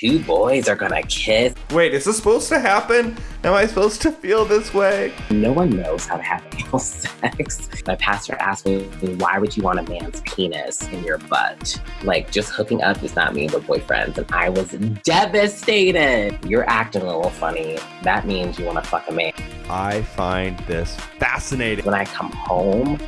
[0.00, 1.54] Two boys are gonna kiss.
[1.70, 3.16] Wait, is this supposed to happen?
[3.44, 5.12] Am I supposed to feel this way?
[5.30, 7.68] No one knows how to have anal sex.
[7.86, 8.86] My pastor asked me,
[9.18, 11.80] why would you want a man's penis in your butt?
[12.02, 14.18] Like, just hooking up does not mean we're boyfriends.
[14.18, 14.72] And I was
[15.04, 16.44] devastated.
[16.44, 17.78] You're acting a little funny.
[18.02, 19.32] That means you wanna fuck a man.
[19.70, 21.84] I find this fascinating.
[21.84, 22.98] When I come home,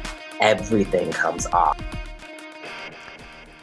[0.41, 1.81] everything comes off.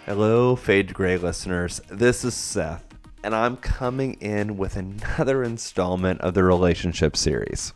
[0.06, 1.80] Hello, Fade to Gray listeners.
[1.88, 2.84] This is Seth,
[3.24, 7.74] and I'm coming in with another installment of the relationship series.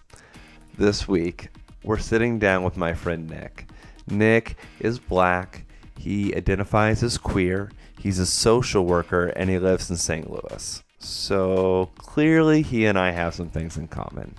[0.78, 1.48] This week,
[1.84, 3.68] we're sitting down with my friend Nick.
[4.08, 5.66] Nick is black,
[5.98, 10.30] he identifies as queer, he's a social worker, and he lives in St.
[10.30, 10.84] Louis.
[11.00, 14.36] So clearly, he and I have some things in common.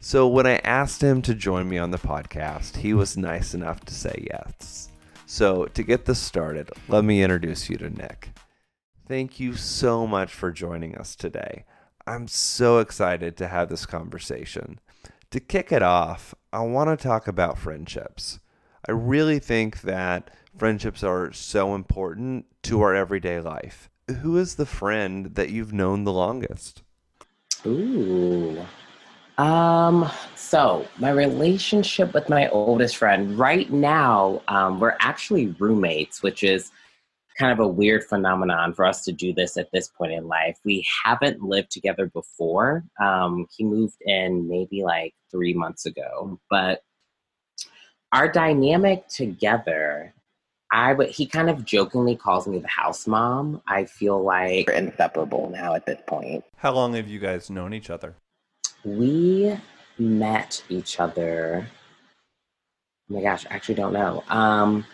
[0.00, 3.80] So when I asked him to join me on the podcast, he was nice enough
[3.86, 4.88] to say yes.
[5.26, 8.31] So, to get this started, let me introduce you to Nick.
[9.08, 11.64] Thank you so much for joining us today.
[12.06, 14.80] I'm so excited to have this conversation.
[15.30, 18.38] To kick it off, I want to talk about friendships.
[18.88, 23.88] I really think that friendships are so important to our everyday life.
[24.20, 26.82] Who is the friend that you've known the longest?
[27.66, 28.64] Ooh.
[29.38, 36.42] Um, so my relationship with my oldest friend right now, um, we're actually roommates, which
[36.42, 36.70] is
[37.38, 40.58] kind of a weird phenomenon for us to do this at this point in life.
[40.64, 42.84] We haven't lived together before.
[43.00, 46.82] Um, he moved in maybe like three months ago, but
[48.12, 50.14] our dynamic together,
[50.70, 53.62] I would, he kind of jokingly calls me the house mom.
[53.66, 56.44] I feel like we're inseparable now at this point.
[56.56, 58.14] How long have you guys known each other?
[58.84, 59.56] We
[59.98, 61.66] met each other.
[63.10, 64.24] Oh my gosh, I actually don't know.
[64.28, 64.84] Um,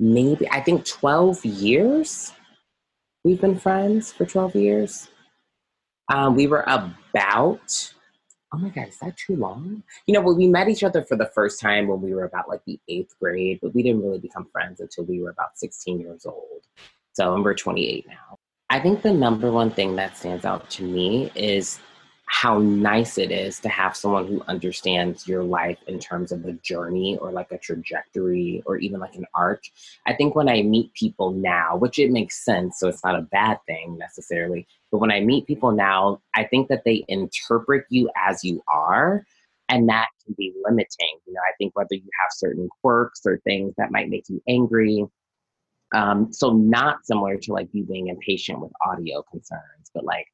[0.00, 2.32] maybe I think twelve years.
[3.22, 5.08] We've been friends for twelve years.
[6.12, 7.92] Um, we were about.
[8.52, 9.84] Oh my god, is that too long?
[10.06, 12.48] You know, well, we met each other for the first time when we were about
[12.48, 16.00] like the eighth grade, but we didn't really become friends until we were about sixteen
[16.00, 16.62] years old.
[17.12, 18.38] So, and we're twenty eight now.
[18.70, 21.78] I think the number one thing that stands out to me is
[22.32, 26.52] how nice it is to have someone who understands your life in terms of a
[26.52, 29.64] journey or like a trajectory or even like an arc.
[30.06, 33.22] I think when I meet people now, which it makes sense, so it's not a
[33.22, 38.08] bad thing necessarily, but when I meet people now, I think that they interpret you
[38.16, 39.26] as you are.
[39.68, 41.18] And that can be limiting.
[41.26, 44.40] You know, I think whether you have certain quirks or things that might make you
[44.48, 45.04] angry.
[45.92, 50.26] Um, so, not similar to like you being impatient with audio concerns, but like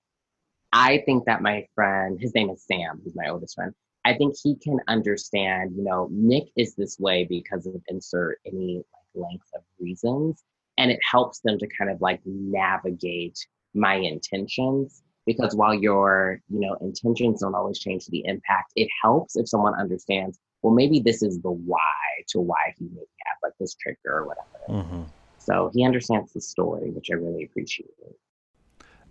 [0.79, 3.73] I think that my friend, his name is Sam, who's my oldest friend.
[4.05, 8.85] I think he can understand, you know, Nick is this way because of insert any
[8.93, 10.45] like length of reasons.
[10.77, 13.39] And it helps them to kind of like navigate
[13.73, 15.03] my intentions.
[15.25, 19.75] Because while your, you know, intentions don't always change the impact, it helps if someone
[19.81, 21.81] understands, well, maybe this is the why
[22.29, 24.83] to why he may have like this trigger or whatever.
[24.83, 25.03] Mm-hmm.
[25.39, 27.89] So he understands the story, which I really appreciate.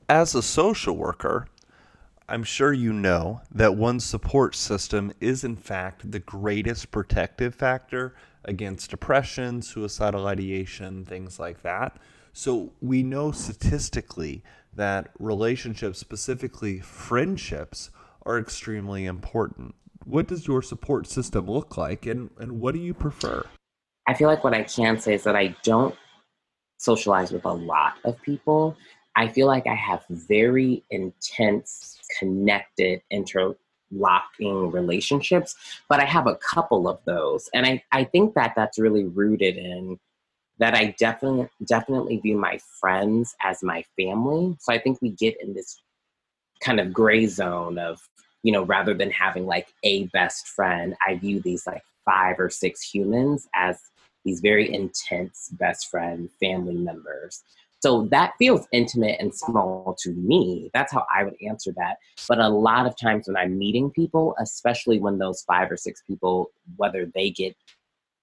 [0.07, 1.47] As a social worker,
[2.27, 8.15] I'm sure you know that one support system is, in fact, the greatest protective factor
[8.43, 11.97] against depression, suicidal ideation, things like that.
[12.33, 14.43] So, we know statistically
[14.73, 17.91] that relationships, specifically friendships,
[18.25, 19.75] are extremely important.
[20.03, 23.45] What does your support system look like, and, and what do you prefer?
[24.07, 25.95] I feel like what I can say is that I don't
[26.77, 28.75] socialize with a lot of people.
[29.15, 35.55] I feel like I have very intense, connected, interlocking relationships,
[35.89, 37.49] but I have a couple of those.
[37.53, 39.99] And I, I think that that's really rooted in
[40.57, 44.55] that I definitely definitely view my friends as my family.
[44.59, 45.81] So I think we get in this
[46.61, 47.99] kind of gray zone of,
[48.43, 52.49] you know, rather than having like a best friend, I view these like five or
[52.49, 53.79] six humans as
[54.23, 57.43] these very intense best friend family members.
[57.85, 60.71] So that feels intimate and small to me.
[60.73, 61.97] That's how I would answer that.
[62.27, 66.01] But a lot of times when I'm meeting people, especially when those five or six
[66.01, 67.55] people, whether they get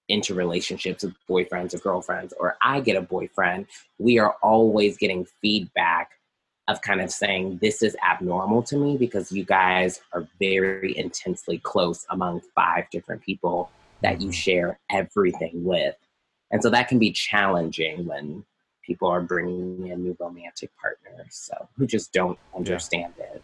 [0.09, 3.67] into relationships with boyfriends or girlfriends, or I get a boyfriend,
[3.99, 6.09] we are always getting feedback
[6.67, 11.59] of kind of saying, This is abnormal to me because you guys are very intensely
[11.59, 13.69] close among five different people
[14.01, 14.33] that you mm-hmm.
[14.33, 15.95] share everything with.
[16.51, 18.43] And so that can be challenging when
[18.83, 23.25] people are bringing in new romantic partners so who just don't understand yeah.
[23.25, 23.43] it.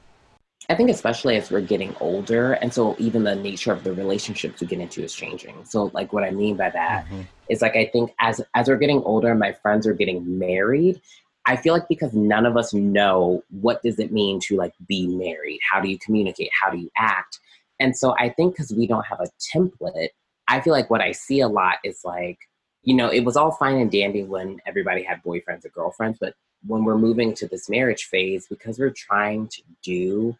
[0.69, 4.61] I think especially as we're getting older and so even the nature of the relationships
[4.61, 5.65] we get into is changing.
[5.65, 7.21] So like what i mean by that mm-hmm.
[7.49, 11.01] is like i think as as we're getting older my friends are getting married
[11.45, 15.07] i feel like because none of us know what does it mean to like be
[15.07, 15.59] married?
[15.69, 16.49] How do you communicate?
[16.61, 17.39] How do you act?
[17.79, 20.09] And so i think because we don't have a template
[20.47, 22.48] i feel like what i see a lot is like
[22.83, 26.33] you know, it was all fine and dandy when everybody had boyfriends or girlfriends, but
[26.65, 30.37] when we're moving to this marriage phase, because we're trying to do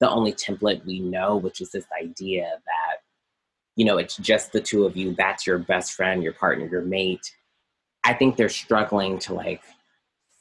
[0.00, 2.98] the only template we know, which is this idea that,
[3.76, 6.82] you know, it's just the two of you, that's your best friend, your partner, your
[6.82, 7.34] mate.
[8.04, 9.62] I think they're struggling to like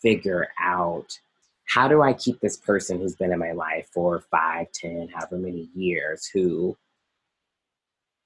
[0.01, 1.19] figure out
[1.65, 5.37] how do I keep this person who's been in my life for five, ten, however
[5.37, 6.77] many years, who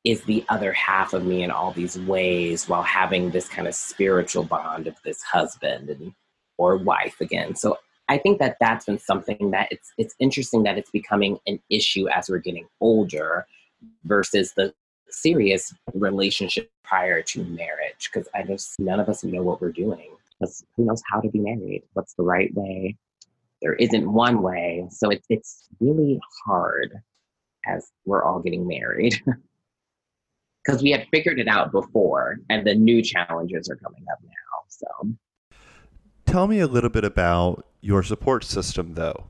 [0.04, 3.76] is the other half of me in all these ways while having this kind of
[3.76, 6.14] spiritual bond of this husband and
[6.58, 7.56] or wife again.
[7.56, 7.78] So
[8.10, 12.10] i think that that's been something that it's it's interesting that it's becoming an issue
[12.10, 13.46] as we're getting older
[14.06, 14.74] versus the
[15.10, 20.10] serious relationship prior to marriage because i just none of us know what we're doing.
[20.40, 21.84] Because who knows how to be married?
[21.94, 22.98] What's the right way?
[23.62, 24.88] There isn't one way.
[24.90, 27.00] So it's it's really hard
[27.68, 29.22] as we're all getting married
[30.64, 34.32] because we had figured it out before and the new challenges are coming up now
[34.82, 35.14] so.
[36.26, 39.28] Tell me a little bit about your support system though.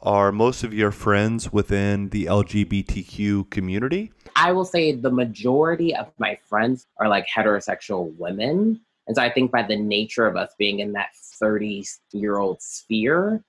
[0.00, 4.12] Are most of your friends within the lgbtq community?
[4.34, 9.30] I will say the majority of my friends are like heterosexual women and so i
[9.30, 13.44] think by the nature of us being in that 30 year old sphere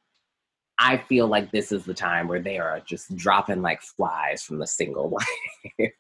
[0.80, 4.58] I feel like this is the time where they are just dropping like flies from
[4.58, 5.10] the single
[5.80, 5.94] life.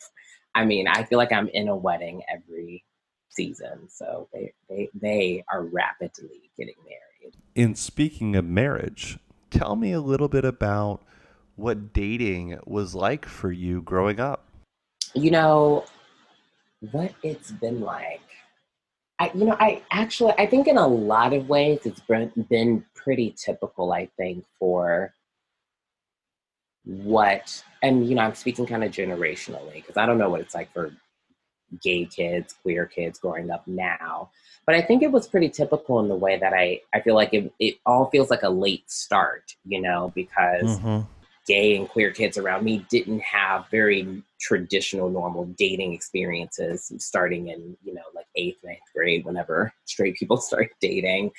[0.55, 2.83] I mean, I feel like I'm in a wedding every
[3.29, 3.89] season.
[3.89, 7.35] So they they they are rapidly getting married.
[7.55, 9.17] In speaking of marriage,
[9.49, 11.01] tell me a little bit about
[11.55, 14.45] what dating was like for you growing up.
[15.13, 15.85] You know,
[16.91, 18.19] what it's been like.
[19.19, 22.83] I, you know, I actually, I think in a lot of ways it's been, been
[22.95, 25.13] pretty typical, I think, for
[26.85, 30.53] what and you know i'm speaking kind of generationally because i don't know what it's
[30.53, 30.91] like for
[31.81, 34.29] gay kids queer kids growing up now
[34.65, 37.33] but i think it was pretty typical in the way that i i feel like
[37.33, 41.01] it, it all feels like a late start you know because mm-hmm.
[41.45, 47.75] Gay and queer kids around me didn't have very traditional normal dating experiences starting in
[47.83, 51.31] you know like eighth ninth grade whenever straight people start dating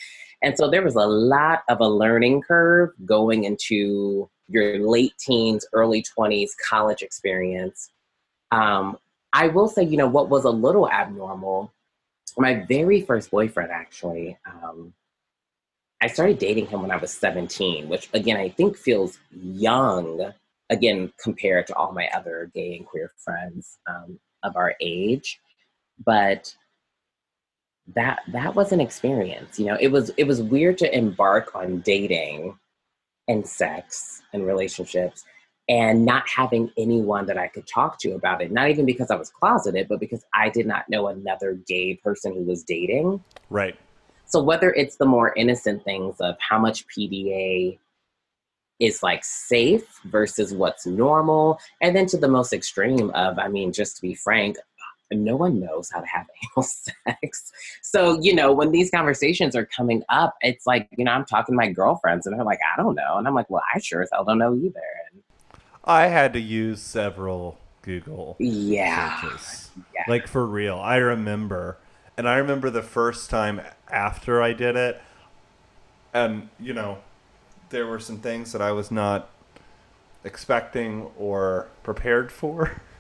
[0.42, 5.64] and so there was a lot of a learning curve going into your late teens,
[5.72, 7.90] early 20s, college experience.
[8.50, 8.98] Um,
[9.32, 11.72] I will say, you know, what was a little abnormal,
[12.36, 14.92] my very first boyfriend, actually, um,
[16.04, 20.32] I started dating him when I was 17, which again, I think feels young,
[20.68, 25.40] again, compared to all my other gay and queer friends um, of our age.
[26.04, 26.54] But
[27.94, 31.80] that that was an experience you know it was it was weird to embark on
[31.80, 32.58] dating
[33.28, 35.22] and sex and relationships
[35.68, 38.52] and not having anyone that I could talk to about it.
[38.52, 42.34] Not even because I was closeted, but because I did not know another gay person
[42.34, 43.22] who was dating.
[43.48, 43.76] Right.
[44.26, 47.78] So whether it's the more innocent things of how much PDA
[48.80, 53.72] is like safe versus what's normal, and then to the most extreme of, I mean,
[53.72, 54.56] just to be frank,
[55.12, 56.26] no one knows how to have
[56.56, 57.52] anal sex.
[57.82, 61.52] So, you know, when these conversations are coming up, it's like, you know, I'm talking
[61.52, 63.16] to my girlfriends and they're like, I don't know.
[63.16, 64.80] And I'm like, well, I sure as hell don't know either.
[65.12, 65.22] And
[65.84, 69.20] I had to use several Google yeah.
[69.20, 69.70] searches.
[69.94, 70.04] Yeah.
[70.08, 70.78] Like for real.
[70.78, 71.78] I remember.
[72.16, 75.02] And I remember the first time after I did it.
[76.12, 76.98] And, you know,
[77.70, 79.30] there were some things that I was not
[80.22, 82.80] expecting or prepared for.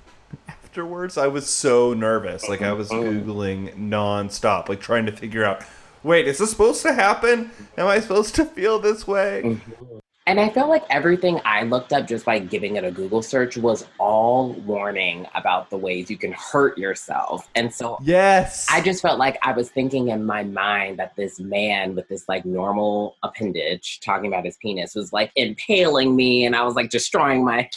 [0.74, 1.16] afterwards.
[1.16, 2.48] I was so nervous.
[2.48, 3.02] Like I was oh.
[3.02, 5.62] googling nonstop, like trying to figure out.
[6.02, 7.50] Wait, is this supposed to happen?
[7.78, 9.42] Am I supposed to feel this way?
[9.44, 9.98] Mm-hmm.
[10.26, 13.58] And I felt like everything I looked up just by giving it a Google search
[13.58, 17.50] was all warning about the ways you can hurt yourself.
[17.54, 18.66] And so Yes.
[18.70, 22.24] I just felt like I was thinking in my mind that this man with this
[22.26, 26.88] like normal appendage talking about his penis was like impaling me and I was like
[26.88, 27.68] destroying my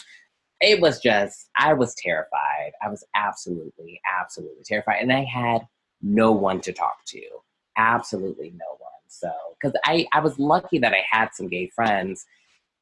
[0.62, 2.72] it was just I was terrified.
[2.82, 5.02] I was absolutely, absolutely terrified.
[5.02, 5.68] And I had
[6.02, 7.22] no one to talk to.
[7.78, 8.87] Absolutely no one.
[9.10, 12.26] So because I, I was lucky that I had some gay friends,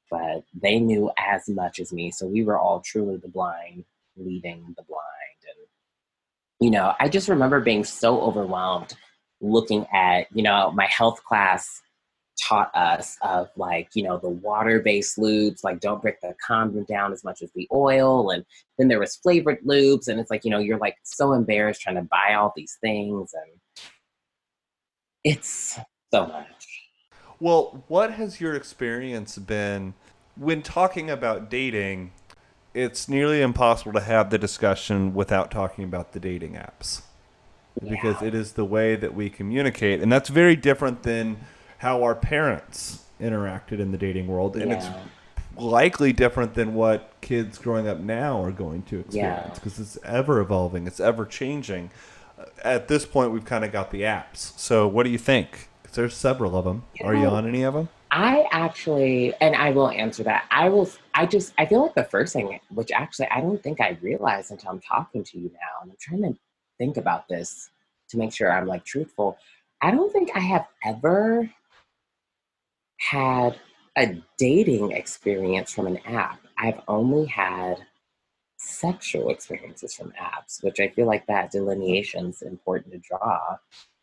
[0.10, 2.12] but they knew as much as me.
[2.12, 3.86] So we were all truly the blind
[4.17, 5.41] leading the blind.
[5.48, 5.67] And
[6.60, 8.96] you know, I just remember being so overwhelmed
[9.41, 11.82] looking at, you know, my health class
[12.41, 17.13] taught us of like, you know, the water-based lubes, like don't break the condom down
[17.13, 18.29] as much as the oil.
[18.29, 18.46] And
[18.77, 20.08] then there was flavored lubes.
[20.08, 23.34] And it's like, you know, you're like so embarrassed trying to buy all these things.
[23.34, 23.86] And
[25.24, 25.79] it's
[26.15, 26.43] so.
[27.39, 29.93] Well, what has your experience been
[30.36, 32.12] when talking about dating?
[32.74, 37.01] It's nearly impossible to have the discussion without talking about the dating apps
[37.89, 41.38] because it is the way that we communicate, and that's very different than
[41.79, 44.88] how our parents interacted in the dating world, and it's
[45.57, 50.39] likely different than what kids growing up now are going to experience because it's ever
[50.39, 51.91] evolving, it's ever changing.
[52.63, 54.57] At this point, we've kind of got the apps.
[54.60, 55.69] So, what do you think?
[55.96, 56.84] There's several of them.
[57.04, 57.88] Are you on any of them?
[58.12, 60.46] I actually, and I will answer that.
[60.52, 63.82] I will, I just, I feel like the first thing, which actually I don't think
[63.82, 66.40] I realized until I'm talking to you now, and I'm trying to
[66.78, 67.70] think about this
[68.10, 69.38] to make sure I'm like truthful.
[69.82, 71.50] I don't think I have ever
[73.00, 73.60] had
[73.98, 76.40] a dating experience from an app.
[76.58, 77.86] I've only had
[78.58, 83.58] sexual experiences from apps, which I feel like that delineation is important to draw.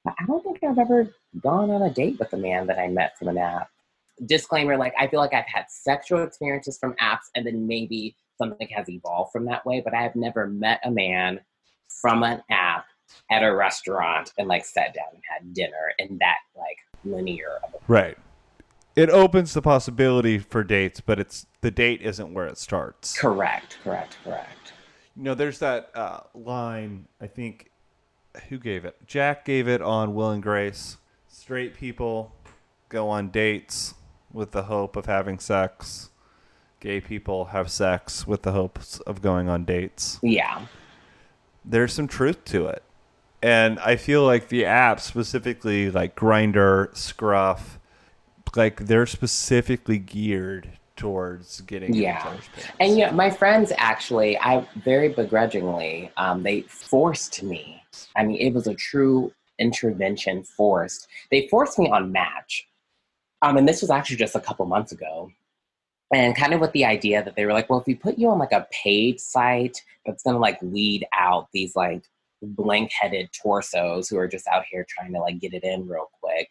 [0.05, 1.09] But I don't think I've ever
[1.41, 3.71] gone on a date with a man that I met from an app.
[4.27, 8.69] Disclaimer like, I feel like I've had sexual experiences from apps, and then maybe something
[8.69, 11.41] has evolved from that way, but I have never met a man
[12.01, 12.87] from an app
[13.31, 18.17] at a restaurant and like sat down and had dinner in that like linear Right.
[18.95, 23.19] It opens the possibility for dates, but it's the date isn't where it starts.
[23.19, 24.73] correct, correct, correct.
[25.17, 27.07] You know, there's that uh, line.
[27.21, 27.71] I think
[28.49, 28.97] who gave it?
[29.07, 30.99] Jack gave it on Will and Grace.
[31.29, 32.33] Straight people
[32.89, 33.95] go on dates
[34.33, 36.11] with the hope of having sex.
[36.81, 40.19] Gay people have sex with the hopes of going on dates.
[40.23, 40.67] Yeah.
[41.65, 42.83] There's some truth to it.
[43.43, 47.79] And I feel like the app specifically like Grindr, Scruff,
[48.55, 52.37] like they're specifically geared towards getting Yeah.
[52.79, 57.82] And yeah, my friends actually, I very begrudgingly, um, they forced me.
[58.17, 61.09] I mean, it was a true intervention forced.
[61.31, 62.69] They forced me on Match.
[63.43, 65.31] Um, and this was actually just a couple months ago.
[66.15, 68.29] And kind of with the idea that they were like, well, if we put you
[68.29, 72.05] on like a paid site that's gonna like weed out these like
[72.43, 76.11] blank headed torsos who are just out here trying to like get it in real
[76.21, 76.49] quick.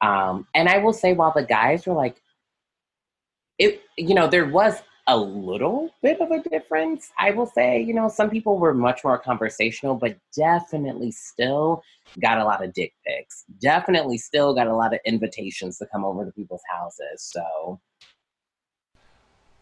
[0.00, 2.20] Um, and I will say, while the guys were like,
[3.58, 7.10] it, you know, there was a little bit of a difference.
[7.18, 11.82] I will say, you know, some people were much more conversational, but definitely still
[12.20, 13.44] got a lot of dick pics.
[13.60, 17.22] Definitely still got a lot of invitations to come over to people's houses.
[17.22, 17.80] So,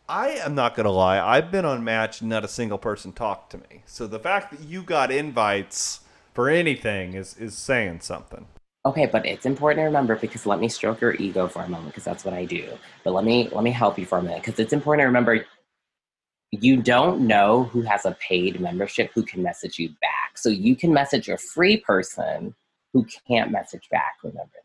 [0.09, 1.19] I am not gonna lie.
[1.19, 3.83] I've been on Match, not a single person talked to me.
[3.87, 6.01] So the fact that you got invites
[6.35, 8.47] for anything is is saying something.
[8.85, 11.89] Okay, but it's important to remember because let me stroke your ego for a moment
[11.89, 12.67] because that's what I do.
[13.05, 15.45] But let me let me help you for a minute because it's important to remember
[16.51, 20.37] you don't know who has a paid membership who can message you back.
[20.37, 22.55] So you can message a free person
[22.93, 24.61] who can't message back, remember that.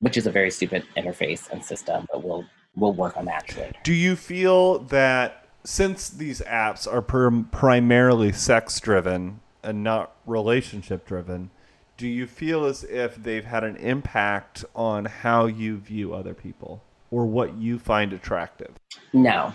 [0.00, 2.44] Which is a very stupid interface and system, but we'll
[2.76, 3.46] we'll work on that.
[3.82, 11.50] Do you feel that since these apps are primarily sex driven and not relationship driven,
[11.96, 16.82] do you feel as if they've had an impact on how you view other people
[17.10, 18.72] or what you find attractive?
[19.12, 19.52] No.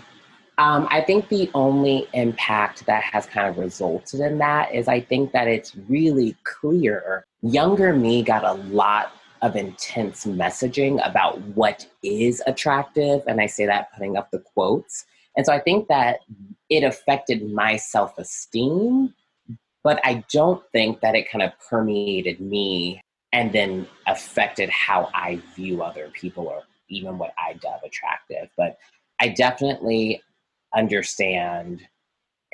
[0.58, 5.00] Um, I think the only impact that has kind of resulted in that is I
[5.00, 7.24] think that it's really clear.
[7.42, 13.22] Younger me got a lot of intense messaging about what is attractive.
[13.26, 15.04] And I say that putting up the quotes.
[15.36, 16.20] And so I think that
[16.68, 19.14] it affected my self esteem,
[19.84, 23.00] but I don't think that it kind of permeated me
[23.32, 28.50] and then affected how I view other people or even what I dub attractive.
[28.56, 28.76] But
[29.20, 30.22] I definitely
[30.74, 31.82] understand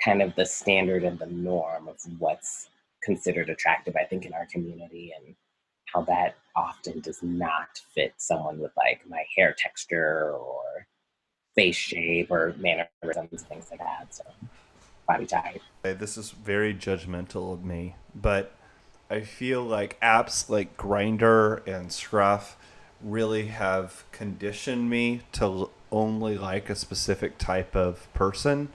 [0.03, 2.71] kind of the standard and the norm of what's
[3.03, 5.35] considered attractive, I think, in our community and
[5.93, 10.87] how that often does not fit someone with like my hair texture or
[11.55, 14.15] face shape or mannerisms, things like that.
[14.15, 14.25] So
[15.09, 15.63] body type.
[15.83, 18.53] This is very judgmental of me, but
[19.11, 22.57] I feel like apps like Grindr and Scruff
[23.03, 28.69] really have conditioned me to only like a specific type of person,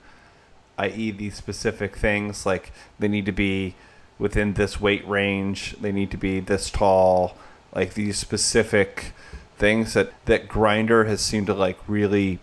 [0.76, 3.76] i.e., these specific things like they need to be
[4.18, 7.36] within this weight range, they need to be this tall,
[7.72, 9.12] like these specific
[9.56, 12.40] things that that Grindr has seemed to like really,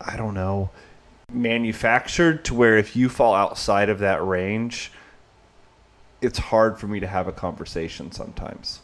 [0.00, 0.70] I don't know,
[1.32, 4.90] manufactured to where if you fall outside of that range,
[6.20, 8.80] it's hard for me to have a conversation sometimes.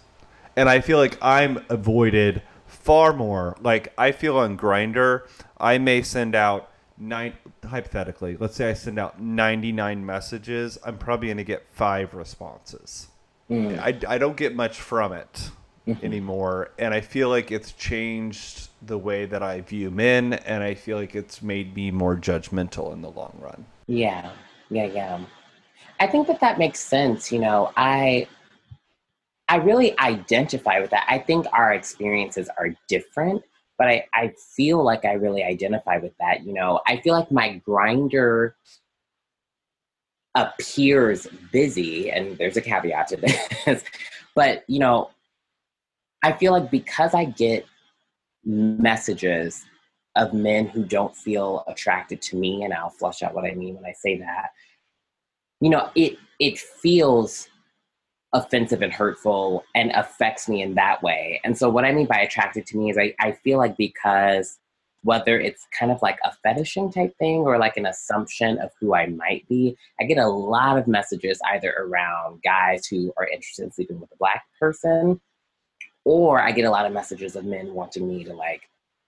[0.56, 3.56] And I feel like I'm avoided far more.
[3.60, 5.26] Like I feel on Grindr,
[5.58, 7.34] I may send out nine
[7.66, 13.08] hypothetically, let's say I send out 99 messages, I'm probably going to get 5 responses.
[13.50, 13.78] Mm.
[13.78, 15.50] I, I don't get much from it
[15.86, 16.06] Mm-hmm.
[16.06, 20.72] anymore and I feel like it's changed the way that I view men and I
[20.72, 23.66] feel like it's made me more judgmental in the long run.
[23.86, 24.30] Yeah,
[24.70, 25.20] yeah, yeah.
[26.00, 27.30] I think that that makes sense.
[27.30, 28.26] You know, I
[29.48, 31.06] I really identify with that.
[31.08, 33.42] I think our experiences are different,
[33.78, 36.44] but I, I feel like I really identify with that.
[36.46, 38.52] You know, I feel like my Grindr
[40.34, 43.16] appears busy, and there's a caveat to
[43.66, 43.84] this,
[44.34, 45.10] but you know,
[46.24, 47.66] I feel like because I get
[48.46, 49.62] messages
[50.16, 53.74] of men who don't feel attracted to me, and I'll flush out what I mean
[53.74, 54.48] when I say that.
[55.60, 57.48] You know, it it feels
[58.32, 61.42] offensive and hurtful and affects me in that way.
[61.44, 64.58] And so what I mean by attracted to me is I, I feel like because
[65.02, 68.94] whether it's kind of like a fetishing type thing or like an assumption of who
[68.94, 73.64] I might be, I get a lot of messages either around guys who are interested
[73.64, 75.20] in sleeping with a black person,
[76.04, 78.62] or I get a lot of messages of men wanting me to like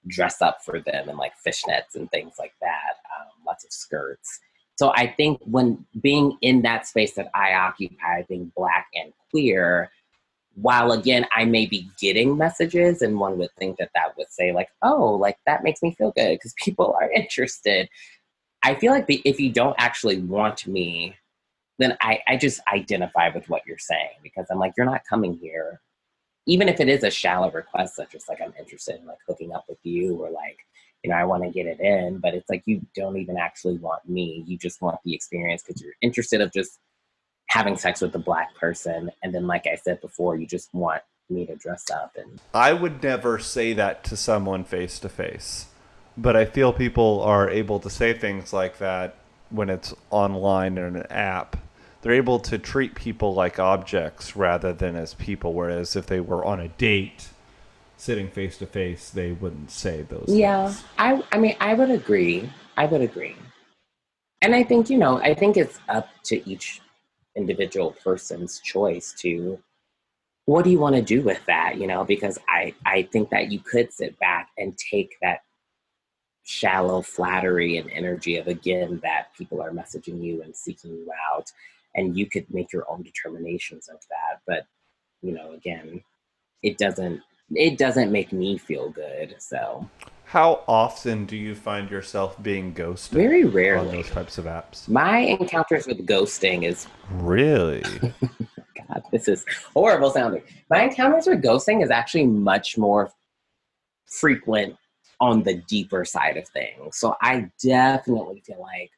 [0.07, 4.41] dress up for them and like fishnets and things like that, um, lots of skirts.
[4.77, 9.91] So I think when being in that space that I occupy, being black and queer,
[10.55, 14.53] while again I may be getting messages, and one would think that that would say
[14.53, 17.89] like, oh, like that makes me feel good because people are interested.
[18.63, 21.15] I feel like if you don't actually want me,
[21.79, 25.39] then I, I just identify with what you're saying because I'm like, you're not coming
[25.41, 25.81] here.
[26.47, 29.53] Even if it is a shallow request, such as like I'm interested in like hooking
[29.53, 30.59] up with you or like
[31.07, 33.77] you know, I want to get it in, but it's like you don't even actually
[33.77, 34.43] want me.
[34.45, 36.81] You just want the experience because you're interested of just
[37.49, 39.13] having sex with a black person.
[39.23, 42.17] And then, like I said before, you just want me to dress up.
[42.17, 45.67] And I would never say that to someone face to face,
[46.17, 49.17] but I feel people are able to say things like that
[49.51, 51.57] when it's online in an app.
[52.07, 55.55] They're able to treat people like objects rather than as people.
[55.55, 57.31] Whereas if they were on a date,
[57.97, 60.27] sitting face to face, they wouldn't say those.
[60.29, 60.85] yeah, things.
[60.99, 62.49] I, I mean, I would agree.
[62.77, 63.35] I would agree.
[64.41, 66.81] And I think, you know, I think it's up to each
[67.35, 69.59] individual person's choice to
[70.45, 73.51] what do you want to do with that, you know, because I, I think that
[73.51, 75.41] you could sit back and take that
[76.45, 81.51] shallow flattery and energy of again that people are messaging you and seeking you out
[81.97, 84.67] and you could make your own determinations of that but
[85.23, 86.03] you know again
[86.63, 89.89] it doesn't it doesn't make me feel good so
[90.25, 93.17] How often do you find yourself being ghosted?
[93.17, 93.45] Very
[93.77, 94.89] on those types of apps.
[94.89, 97.85] my encounters with ghosting is Really?
[98.89, 100.43] God, this is horrible sounding.
[100.69, 103.11] My encounters with ghosting is actually much more
[104.07, 104.77] frequent
[105.21, 106.99] on the deeper side of things.
[106.99, 108.91] So I definitely feel like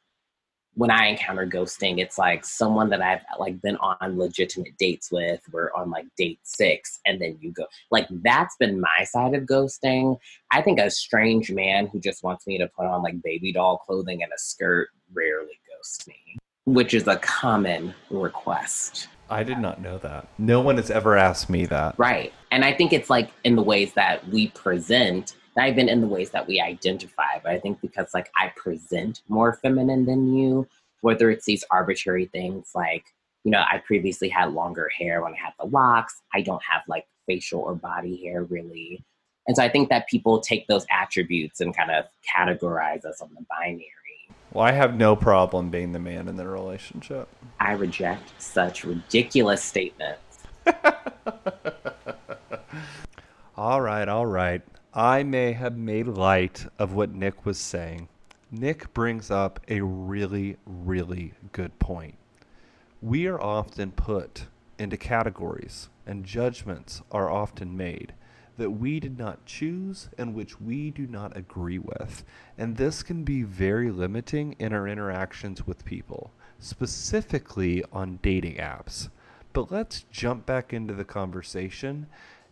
[0.79, 5.41] when I encounter ghosting, it's like someone that I've like been on legitimate dates with.
[5.51, 7.67] We're on like date six, and then you go.
[7.91, 10.17] Like that's been my side of ghosting.
[10.53, 13.79] I think a strange man who just wants me to put on like baby doll
[13.79, 16.15] clothing and a skirt rarely ghosts me,
[16.65, 19.09] which is a common request.
[19.29, 20.29] I did not know that.
[20.39, 21.99] No one has ever asked me that.
[21.99, 22.33] Right.
[22.53, 26.07] And I think it's like in the ways that we present, not even in the
[26.07, 30.69] ways that we identify, but I think because like I present more feminine than you,
[31.01, 33.05] whether it's these arbitrary things like,
[33.43, 36.23] you know, I previously had longer hair when I had the locks.
[36.33, 39.05] I don't have like facial or body hair really.
[39.49, 42.05] And so I think that people take those attributes and kind of
[42.37, 43.83] categorize us on the binary.
[44.53, 47.29] Well, I have no problem being the man in the relationship.
[47.59, 50.39] I reject such ridiculous statements.
[53.57, 54.63] All right, all right.
[54.99, 58.09] I may have made light of what Nick was saying.
[58.51, 62.17] Nick brings up a really, really good point.
[63.01, 68.13] We are often put into categories, and judgments are often made
[68.57, 72.25] that we did not choose and which we do not agree with.
[72.59, 79.11] And this can be very limiting in our interactions with people, specifically on dating apps.
[79.53, 82.09] But let's jump back into the conversation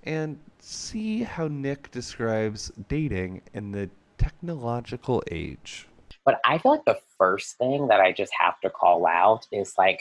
[0.07, 5.87] and see how Nick describes dating in the technological age.
[6.25, 9.75] But I feel like the first thing that I just have to call out is
[9.79, 10.01] like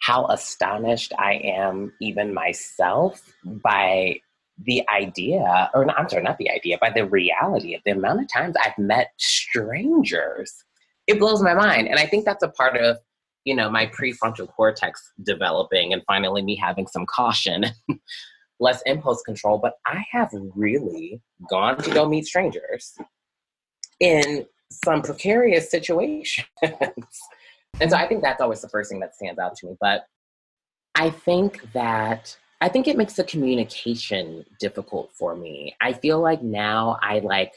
[0.00, 4.16] how astonished I am, even myself, by
[4.62, 8.28] the idea, or I'm sorry, not the idea, by the reality of the amount of
[8.28, 10.52] times I've met strangers.
[11.06, 11.88] It blows my mind.
[11.88, 12.98] And I think that's a part of,
[13.44, 17.64] you know, my prefrontal cortex developing and finally me having some caution,
[18.64, 19.58] less impulse control.
[19.58, 22.94] But I have really gone to go meet strangers
[24.00, 26.48] in some precarious situations.
[26.62, 29.76] and so I think that's always the first thing that stands out to me.
[29.80, 30.06] But
[30.94, 35.76] I think that I think it makes the communication difficult for me.
[35.82, 37.52] I feel like now I like,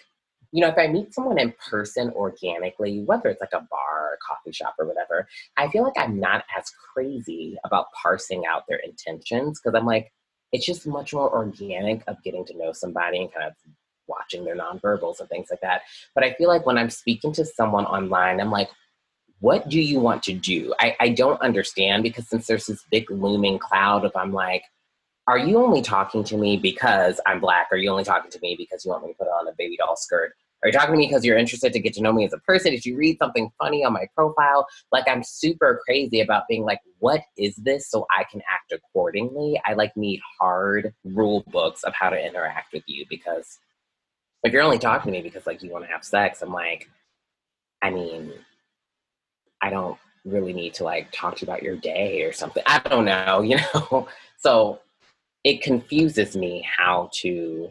[0.51, 4.17] you know, if I meet someone in person organically, whether it's like a bar or
[4.27, 8.79] coffee shop or whatever, I feel like I'm not as crazy about parsing out their
[8.79, 10.11] intentions because I'm like,
[10.51, 13.53] it's just much more organic of getting to know somebody and kind of
[14.07, 15.81] watching their nonverbals and things like that.
[16.15, 18.69] But I feel like when I'm speaking to someone online, I'm like,
[19.39, 20.73] what do you want to do?
[20.79, 24.63] I, I don't understand because since there's this big looming cloud of I'm like,
[25.27, 27.67] are you only talking to me because I'm black?
[27.71, 29.75] Are you only talking to me because you want me to put on a baby
[29.77, 30.33] doll skirt?
[30.63, 32.39] Are you talking to me because you're interested to get to know me as a
[32.39, 32.71] person?
[32.71, 34.65] Did you read something funny on my profile?
[34.91, 39.61] Like I'm super crazy about being like, what is this so I can act accordingly?
[39.65, 43.59] I like need hard rule books of how to interact with you because
[44.43, 46.89] if you're only talking to me because like you want to have sex, I'm like,
[47.83, 48.33] I mean,
[49.61, 52.63] I don't really need to like talk to you about your day or something.
[52.65, 54.07] I don't know, you know?
[54.37, 54.79] So
[55.43, 57.69] it confuses me how to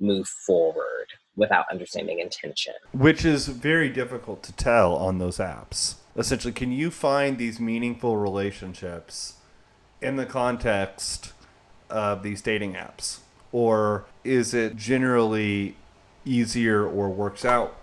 [0.00, 2.74] move forward without understanding intention.
[2.92, 5.96] Which is very difficult to tell on those apps.
[6.16, 9.34] Essentially, can you find these meaningful relationships
[10.00, 11.32] in the context
[11.90, 13.18] of these dating apps?
[13.52, 15.76] Or is it generally
[16.24, 17.76] easier or works out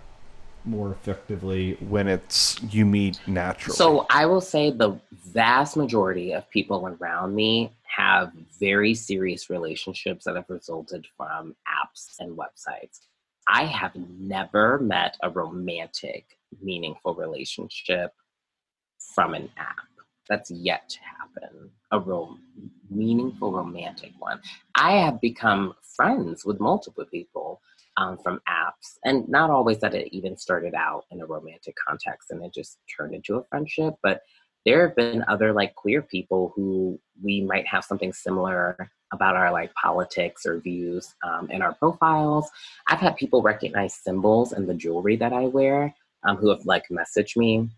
[0.64, 3.76] more effectively when it's you meet naturally?
[3.76, 10.24] So I will say the vast majority of people around me have very serious relationships
[10.24, 13.00] that have resulted from apps and websites.
[13.48, 18.12] I have never met a romantic, meaningful relationship
[19.14, 19.76] from an app.
[20.28, 21.70] That's yet to happen.
[21.90, 22.38] A real
[22.90, 24.40] meaningful romantic one.
[24.74, 27.60] I have become friends with multiple people
[27.96, 32.30] um, from apps, and not always that it even started out in a romantic context
[32.30, 34.22] and it just turned into a friendship, but
[34.64, 39.52] there have been other like queer people who we might have something similar about our
[39.52, 42.48] like politics or views um, in our profiles.
[42.86, 45.94] I've had people recognize symbols in the jewelry that I wear
[46.24, 47.68] um, who have like messaged me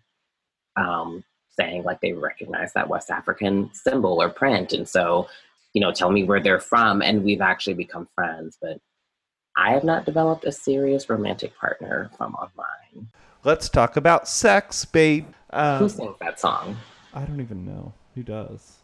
[0.75, 1.23] um,
[1.59, 4.73] saying like they recognize that West African symbol or print.
[4.73, 5.27] And so,
[5.73, 7.01] you know, tell me where they're from.
[7.01, 8.57] And we've actually become friends.
[8.61, 8.79] But
[9.57, 13.09] I have not developed a serious romantic partner from online.
[13.45, 15.27] Let's talk about sex, babe.
[15.51, 16.75] Um, Who sings that song?
[17.13, 17.93] I don't even know.
[18.15, 18.79] Who does?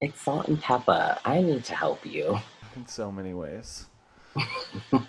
[0.00, 1.18] It's Salt-N-Pepa.
[1.24, 2.38] I need to help you.
[2.76, 3.86] In so many ways.
[4.36, 5.00] a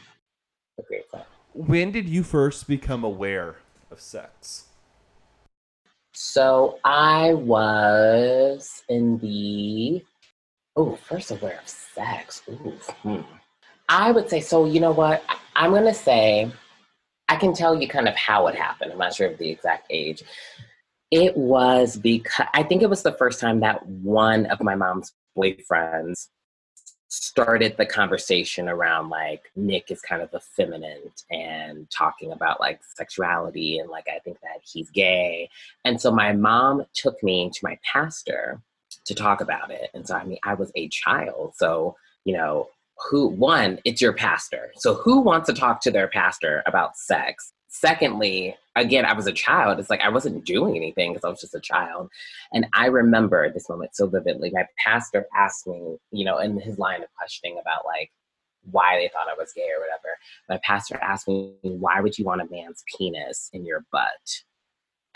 [0.88, 1.22] great song.
[1.54, 3.58] When did you first become aware
[3.92, 4.66] of sex?
[6.14, 10.04] So I was in the
[10.76, 12.42] oh, first aware of sex.
[12.50, 13.22] Ooh, hmm.
[13.90, 14.66] I would say so.
[14.66, 15.24] You know what?
[15.56, 16.52] I'm gonna say
[17.30, 18.92] I can tell you kind of how it happened.
[18.92, 20.24] I'm not sure of the exact age.
[21.12, 25.14] It was because I think it was the first time that one of my mom's
[25.38, 26.28] boyfriends
[27.10, 33.80] started the conversation around like Nick is kind of effeminate and talking about like sexuality
[33.80, 35.50] and like I think that he's gay.
[35.86, 38.62] And so my mom took me to my pastor
[39.06, 39.90] to talk about it.
[39.94, 41.54] And so I mean I was a child.
[41.56, 42.68] So, you know,
[43.10, 44.72] who one it's your pastor.
[44.78, 47.54] So who wants to talk to their pastor about sex?
[47.70, 49.80] Secondly again i was a child.
[49.80, 52.10] It's like i wasn't doing anything because i was just a child.
[52.54, 54.52] And i remember this moment so vividly.
[54.52, 58.12] My pastor asked me you know in his line of questioning about like
[58.72, 60.18] why they thought i was gay or whatever.
[60.50, 64.44] My pastor asked me why would you want a man's penis in your butt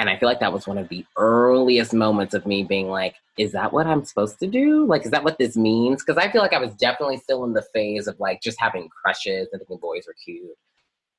[0.01, 3.17] and I feel like that was one of the earliest moments of me being like,
[3.37, 4.83] is that what I'm supposed to do?
[4.87, 6.03] Like, is that what this means?
[6.03, 8.89] Because I feel like I was definitely still in the phase of like just having
[8.89, 10.57] crushes and thinking boys were cute.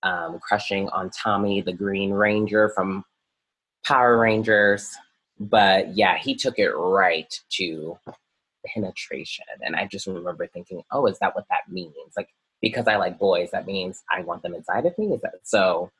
[0.03, 3.05] Um, crushing on Tommy, the Green Ranger from
[3.87, 4.90] Power Rangers.
[5.38, 7.97] But yeah, he took it right to
[8.66, 9.45] penetration.
[9.61, 11.95] And I just remember thinking, oh, is that what that means?
[12.16, 15.12] Like, because I like boys, that means I want them inside of me.
[15.12, 15.92] Is that so?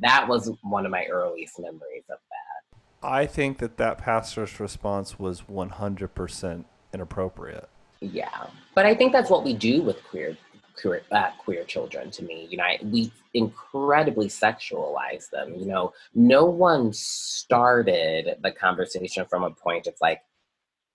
[0.00, 2.78] That was one of my earliest memories of that.
[3.06, 7.68] I think that that pastor's response was 100% inappropriate.
[8.00, 10.36] Yeah, but I think that's what we do with queer
[10.80, 12.10] queer, uh, queer children.
[12.10, 15.54] To me, you know, I, we incredibly sexualize them.
[15.56, 20.22] You know, no one started the conversation from a point of like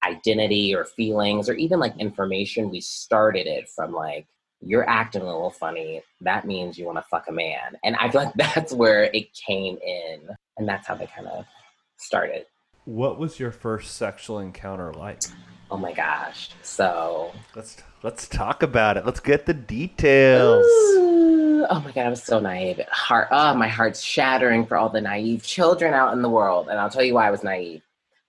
[0.03, 2.69] identity or feelings or even like information.
[2.69, 4.27] We started it from like
[4.61, 6.01] you're acting a little funny.
[6.21, 9.33] That means you want to fuck a man, and I feel like that's where it
[9.33, 10.21] came in,
[10.57, 11.45] and that's how they kind of
[11.97, 12.45] started.
[12.85, 15.21] What was your first sexual encounter like?
[15.69, 16.49] Oh my gosh.
[16.63, 19.05] So let's let's talk about it.
[19.05, 20.65] Let's get the details.
[20.65, 22.79] Ooh, oh my god, I was so naive.
[22.89, 26.69] Heart oh my heart's shattering for all the naive children out in the world.
[26.69, 27.81] And I'll tell you why I was naive.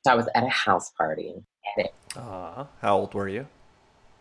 [0.05, 1.35] So I was at a house party.
[2.17, 3.47] uh, how old were you?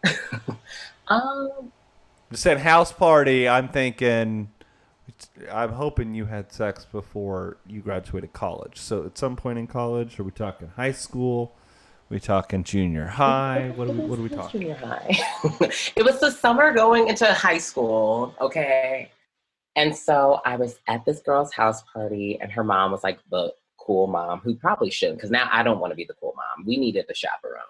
[1.07, 1.71] um
[2.31, 4.49] just saying house party, I'm thinking
[5.51, 8.77] I'm hoping you had sex before you graduated college.
[8.77, 11.55] So at some point in college, are we talking high school?
[12.09, 13.73] we talking junior high?
[13.75, 14.61] What are we, what are we talking?
[14.61, 15.17] Junior high.
[15.95, 18.33] it was the summer going into high school.
[18.39, 19.11] Okay.
[19.75, 23.53] And so I was at this girl's house party, and her mom was like the
[23.88, 26.65] cool mom who probably shouldn't, because now I don't want to be the cool mom.
[26.65, 27.63] We needed the chaperone.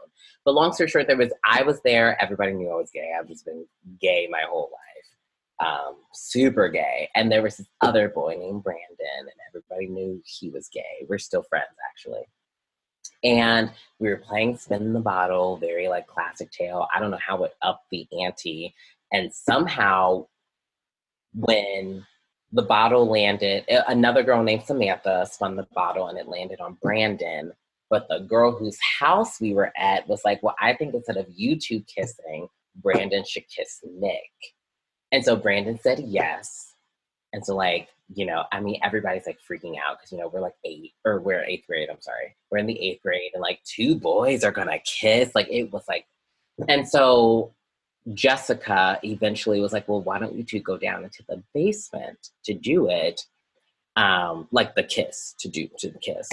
[0.43, 2.21] But long story short, there was I was there.
[2.21, 3.11] Everybody knew I was gay.
[3.17, 3.65] I've just been
[4.01, 7.09] gay my whole life, um, super gay.
[7.15, 8.81] And there was this other boy named Brandon,
[9.19, 11.05] and everybody knew he was gay.
[11.07, 12.23] We're still friends, actually.
[13.23, 16.87] And we were playing Spin the Bottle, very like classic tale.
[16.93, 18.73] I don't know how it upped the ante.
[19.11, 20.27] And somehow,
[21.33, 22.05] when
[22.51, 27.51] the bottle landed, another girl named Samantha spun the bottle and it landed on Brandon.
[27.89, 31.27] But the girl whose house we were at was like, well, I think instead of
[31.29, 34.31] you two kissing, Brandon should kiss Nick.
[35.11, 36.73] And so Brandon said yes.
[37.33, 40.41] And so, like, you know, I mean, everybody's like freaking out because, you know, we're
[40.41, 41.89] like eight or we're eighth grade.
[41.89, 42.35] I'm sorry.
[42.49, 45.31] We're in the eighth grade and like two boys are going to kiss.
[45.35, 46.05] Like, it was like,
[46.67, 47.53] and so
[48.13, 52.53] Jessica eventually was like, well, why don't you two go down into the basement to
[52.53, 53.21] do it?
[53.95, 56.29] Um, like the kiss to do to the kiss.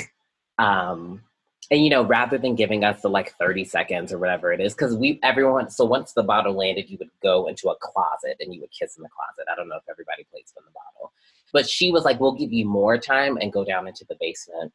[0.58, 1.22] Um,
[1.70, 4.74] and you know, rather than giving us the like 30 seconds or whatever it is,
[4.74, 8.54] because we everyone so once the bottle landed, you would go into a closet and
[8.54, 9.50] you would kiss in the closet.
[9.50, 11.12] I don't know if everybody plays in the bottle.
[11.52, 14.72] But she was like, We'll give you more time and go down into the basement.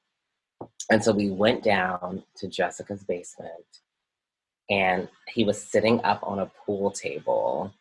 [0.89, 3.65] And so we went down to Jessica's basement
[4.69, 7.73] and he was sitting up on a pool table.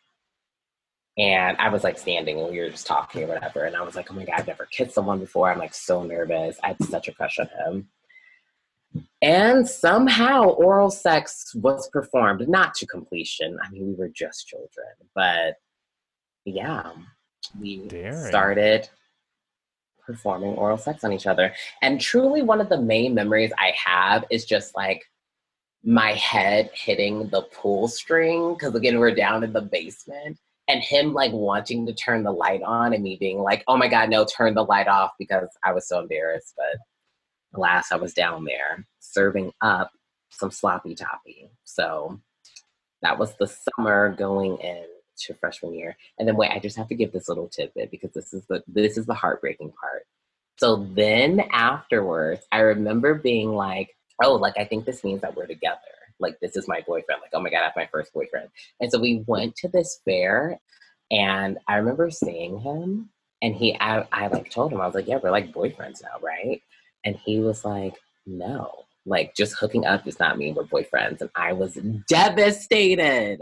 [1.17, 3.65] And I was like standing and we were just talking or whatever.
[3.65, 5.51] And I was like, oh my God, I've never kissed someone before.
[5.51, 6.57] I'm like so nervous.
[6.63, 7.89] I had such a crush on him.
[9.21, 13.57] And somehow oral sex was performed, not to completion.
[13.63, 15.55] I mean, we were just children, but
[16.45, 16.91] yeah,
[17.59, 18.25] we Daring.
[18.25, 18.89] started
[20.05, 21.53] performing oral sex on each other.
[21.83, 25.03] And truly, one of the main memories I have is just like
[25.83, 30.37] my head hitting the pull string because again, we're down in the basement.
[30.67, 33.87] And him like wanting to turn the light on and me being like, oh my
[33.87, 36.53] God, no, turn the light off because I was so embarrassed.
[36.55, 36.79] But
[37.55, 39.89] alas, I was down there serving up
[40.29, 41.49] some sloppy toppy.
[41.63, 42.19] So
[43.01, 44.85] that was the summer going in
[45.21, 45.97] to freshman year.
[46.17, 48.63] And then wait, I just have to give this little tidbit because this is the
[48.67, 50.03] this is the heartbreaking part.
[50.57, 55.47] So then afterwards, I remember being like, oh, like I think this means that we're
[55.47, 55.79] together.
[56.19, 57.21] Like this is my boyfriend.
[57.21, 58.49] Like, oh my God, that's my first boyfriend.
[58.81, 60.59] And so we went to this fair
[61.11, 63.09] and I remember seeing him
[63.41, 66.19] and he I, I like told him, I was like, Yeah, we're like boyfriends now,
[66.21, 66.61] right?
[67.05, 68.85] And he was like, No.
[69.05, 71.21] Like just hooking up does not mean we're boyfriends.
[71.21, 73.39] And I was devastated.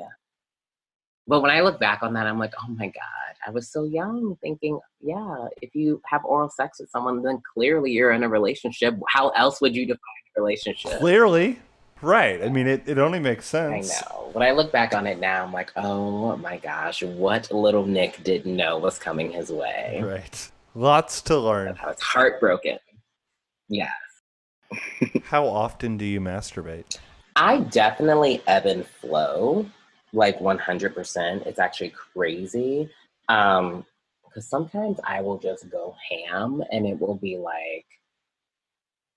[1.28, 3.84] But when I look back on that, I'm like, oh my God, I was so
[3.84, 8.30] young thinking, yeah, if you have oral sex with someone, then clearly you're in a
[8.30, 8.96] relationship.
[9.10, 10.00] How else would you define
[10.36, 11.00] a relationship?
[11.00, 11.60] Clearly.
[12.02, 12.44] Right.
[12.44, 13.92] I mean, it, it only makes sense.
[13.92, 14.30] I know.
[14.34, 18.24] When I look back on it now, I'm like, oh my gosh, what little Nick
[18.24, 20.02] didn't know was coming his way.
[20.04, 20.52] Right.
[20.76, 21.76] Lots to learn.
[21.84, 22.78] I was heartbroken.
[23.68, 23.92] Yes.
[25.24, 26.98] How often do you masturbate?
[27.36, 29.66] I definitely ebb and flow
[30.14, 31.46] like 100%.
[31.46, 32.90] It's actually crazy.
[33.30, 33.86] Um,
[34.24, 37.86] because sometimes I will just go ham and it will be like,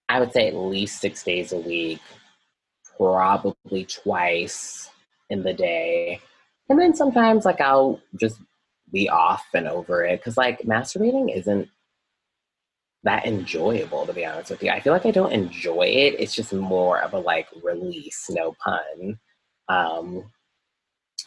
[0.09, 2.01] I would say at least six days a week,
[2.96, 4.90] probably twice
[5.29, 6.20] in the day.
[6.68, 8.40] And then sometimes like I'll just
[8.90, 11.68] be off and over it because like masturbating isn't
[13.03, 14.70] that enjoyable to be honest with you.
[14.70, 16.16] I feel like I don't enjoy it.
[16.18, 19.18] It's just more of a like release, no pun.
[19.68, 20.25] Um,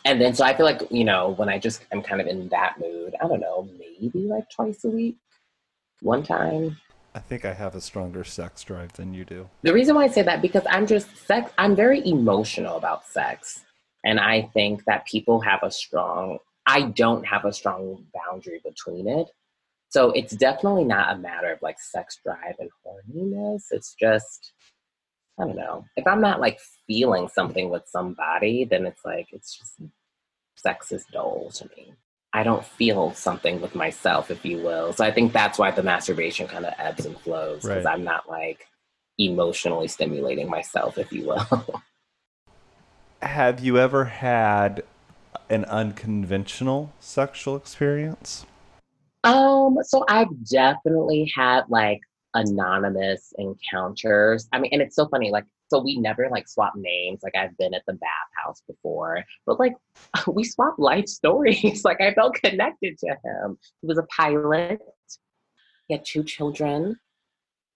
[0.06, 2.50] and then so I feel like you know when I just am kind of in
[2.50, 5.18] that mood, I don't know, maybe like twice a week,
[6.02, 6.78] one time.
[7.16, 9.48] I think I have a stronger sex drive than you do.
[9.62, 11.52] The reason why I say that because I'm just sex.
[11.58, 13.62] I'm very emotional about sex,
[14.04, 16.40] and I think that people have a strong.
[16.66, 19.28] I don't have a strong boundary between it,
[19.90, 23.66] so it's definitely not a matter of like sex drive and horniness.
[23.70, 24.54] It's just
[25.40, 25.86] I don't know.
[25.96, 29.74] If I'm not like feeling something with somebody, then it's like it's just
[30.56, 31.94] sex is dull to me.
[32.34, 34.94] I don't feel something with myself, if you will.
[34.94, 37.94] So I think that's why the masturbation kind of ebbs and flows because Right.
[37.94, 38.66] I'm not like
[39.20, 41.84] emotionally stimulating myself, if you will.
[43.22, 44.84] Have you ever had
[45.50, 48.46] an unconventional sexual experience?
[49.24, 52.02] Um, so I've definitely had like
[52.34, 54.48] anonymous encounters.
[54.52, 57.22] I mean, and it's so funny, like, so we never like swap names.
[57.24, 59.74] Like I've been at the bathhouse before, but like
[60.28, 61.84] we swap life stories.
[61.86, 63.58] like I felt connected to him.
[63.82, 64.82] He was a pilot.
[65.88, 67.00] He had two children.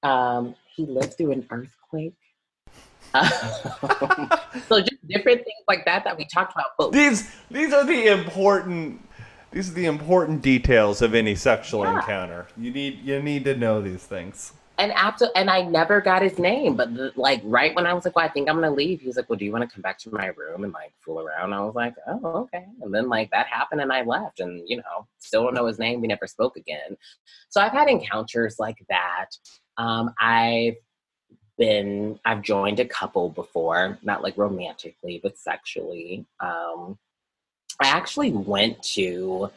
[0.03, 2.13] Um, he lived through an earthquake.
[4.67, 6.71] So just different things like that that we talked about.
[6.77, 9.06] But These these are the important
[9.51, 11.95] these are the important details of any sexual Yeah.
[11.95, 12.47] encounter.
[12.57, 14.53] You need you need to know these things.
[14.79, 18.05] And after, and I never got his name, but the, like right when I was
[18.05, 19.73] like, "Well, I think I'm gonna leave," he was like, "Well, do you want to
[19.73, 22.93] come back to my room and like fool around?" I was like, "Oh, okay." And
[22.93, 25.99] then like that happened, and I left, and you know, still don't know his name.
[25.99, 26.95] We never spoke again.
[27.49, 29.29] So I've had encounters like that.
[29.77, 30.75] Um, I've
[31.57, 36.27] been, I've joined a couple before, not like romantically, but sexually.
[36.39, 36.99] Um,
[37.81, 39.49] I actually went to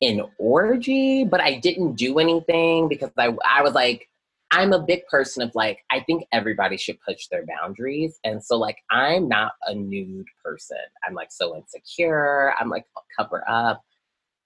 [0.00, 4.08] an orgy, but I didn't do anything because I, I was like,
[4.50, 8.18] I'm a big person of like, I think everybody should push their boundaries.
[8.22, 10.76] And so, like, I'm not a nude person.
[11.06, 12.52] I'm like so insecure.
[12.60, 12.84] I'm like,
[13.16, 13.82] cover up,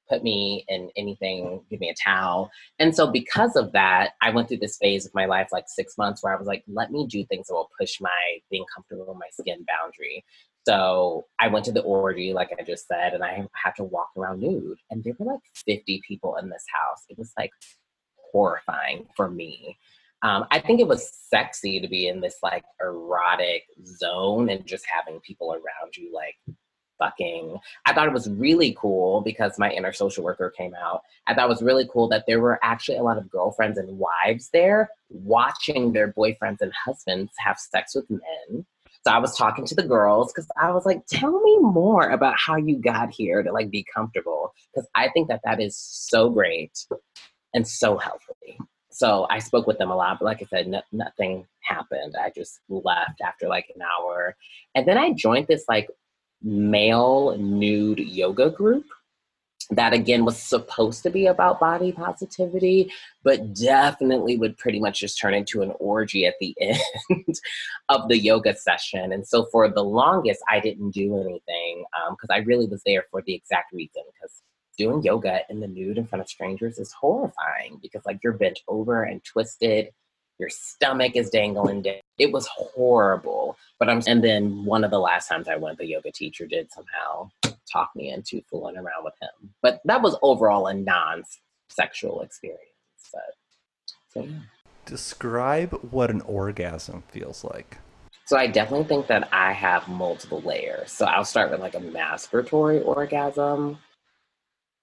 [0.09, 2.51] put me in anything, give me a towel.
[2.79, 5.99] And so, because of that, I went through this phase of my life, like six
[5.99, 9.11] months, where I was like, let me do things that will push my being comfortable
[9.11, 10.25] in my skin boundary.
[10.67, 14.09] So I went to the orgy, like I just said, and I had to walk
[14.17, 14.79] around nude.
[14.91, 17.05] And there were like 50 people in this house.
[17.09, 17.53] It was like
[18.33, 19.79] horrifying for me.
[20.23, 24.85] Um, I think it was sexy to be in this like erotic zone and just
[24.87, 26.35] having people around you like
[26.99, 27.59] fucking.
[27.85, 31.03] I thought it was really cool because my inner social worker came out.
[31.29, 33.99] I thought it was really cool that there were actually a lot of girlfriends and
[33.99, 38.67] wives there watching their boyfriends and husbands have sex with men.
[39.07, 42.35] So I was talking to the girls because I was like, tell me more about
[42.45, 44.53] how you got here to like be comfortable.
[44.75, 46.73] Because I think that that is so great
[47.55, 48.59] and so healthy.
[48.91, 52.17] So I spoke with them a lot, but like I said, no, nothing happened.
[52.21, 54.35] I just left after like an hour.
[54.75, 55.89] And then I joined this like
[56.43, 58.87] male nude yoga group
[59.71, 62.91] that again was supposed to be about body positivity,
[63.25, 67.41] but definitely would pretty much just turn into an orgy at the end
[67.89, 69.13] of the yoga session.
[69.13, 73.07] And so for the longest, I didn't do anything um, because I really was there
[73.11, 74.43] for the exact reason because
[74.79, 78.61] doing yoga in the nude in front of strangers is horrifying because like you're bent
[78.69, 79.89] over and twisted
[80.39, 81.95] your stomach is dangling down.
[82.19, 83.57] It was horrible.
[83.79, 86.71] But I'm and then one of the last times I went, the yoga teacher did
[86.71, 87.31] somehow
[87.71, 89.55] talk me into fooling around with him.
[89.63, 92.61] But that was overall a non-sexual experience.
[93.13, 93.23] But
[94.09, 94.39] so yeah.
[94.87, 97.79] Describe what an orgasm feels like.
[98.25, 100.93] So I definitely think that I have multiple layers.
[100.93, 103.79] So I'll start with like a masturbatory orgasm.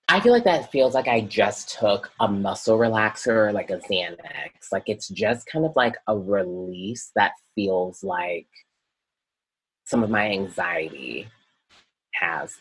[0.10, 4.72] I feel like that feels like I just took a muscle relaxer, like a Xanax.
[4.72, 8.48] Like it's just kind of like a release that feels like
[9.86, 11.28] some of my anxiety
[12.14, 12.56] has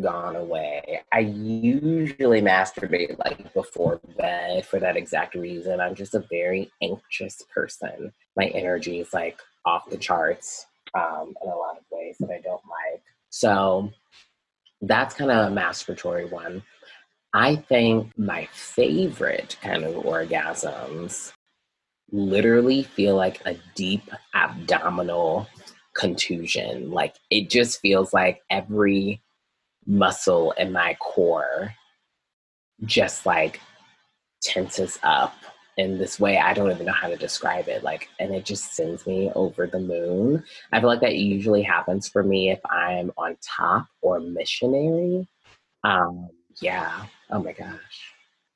[0.00, 1.00] gone away.
[1.12, 5.80] I usually masturbate like before bed for that exact reason.
[5.80, 8.12] I'm just a very anxious person.
[8.36, 12.40] My energy is like off the charts um, in a lot of ways that I
[12.40, 13.02] don't like.
[13.30, 13.92] So
[14.82, 16.62] that's kind of a masturbatory one.
[17.32, 21.32] I think my favorite kind of orgasms
[22.10, 24.02] literally feel like a deep
[24.34, 25.46] abdominal
[25.94, 26.90] contusion.
[26.90, 29.20] Like it just feels like every
[29.86, 31.74] muscle in my core
[32.84, 33.60] just like
[34.42, 35.34] tenses up
[35.76, 36.38] in this way.
[36.38, 37.82] I don't even know how to describe it.
[37.82, 40.44] Like, and it just sends me over the moon.
[40.72, 45.28] I feel like that usually happens for me if I'm on top or missionary.
[45.84, 46.28] Um,
[46.60, 47.04] yeah.
[47.30, 48.12] Oh my gosh.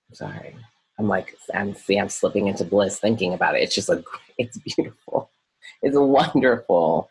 [0.09, 0.57] I'm sorry.
[0.99, 3.63] I'm like, I'm see, I'm slipping into bliss thinking about it.
[3.63, 4.05] It's just a,
[4.39, 5.31] it's beautiful.
[5.83, 7.09] It's wonderful.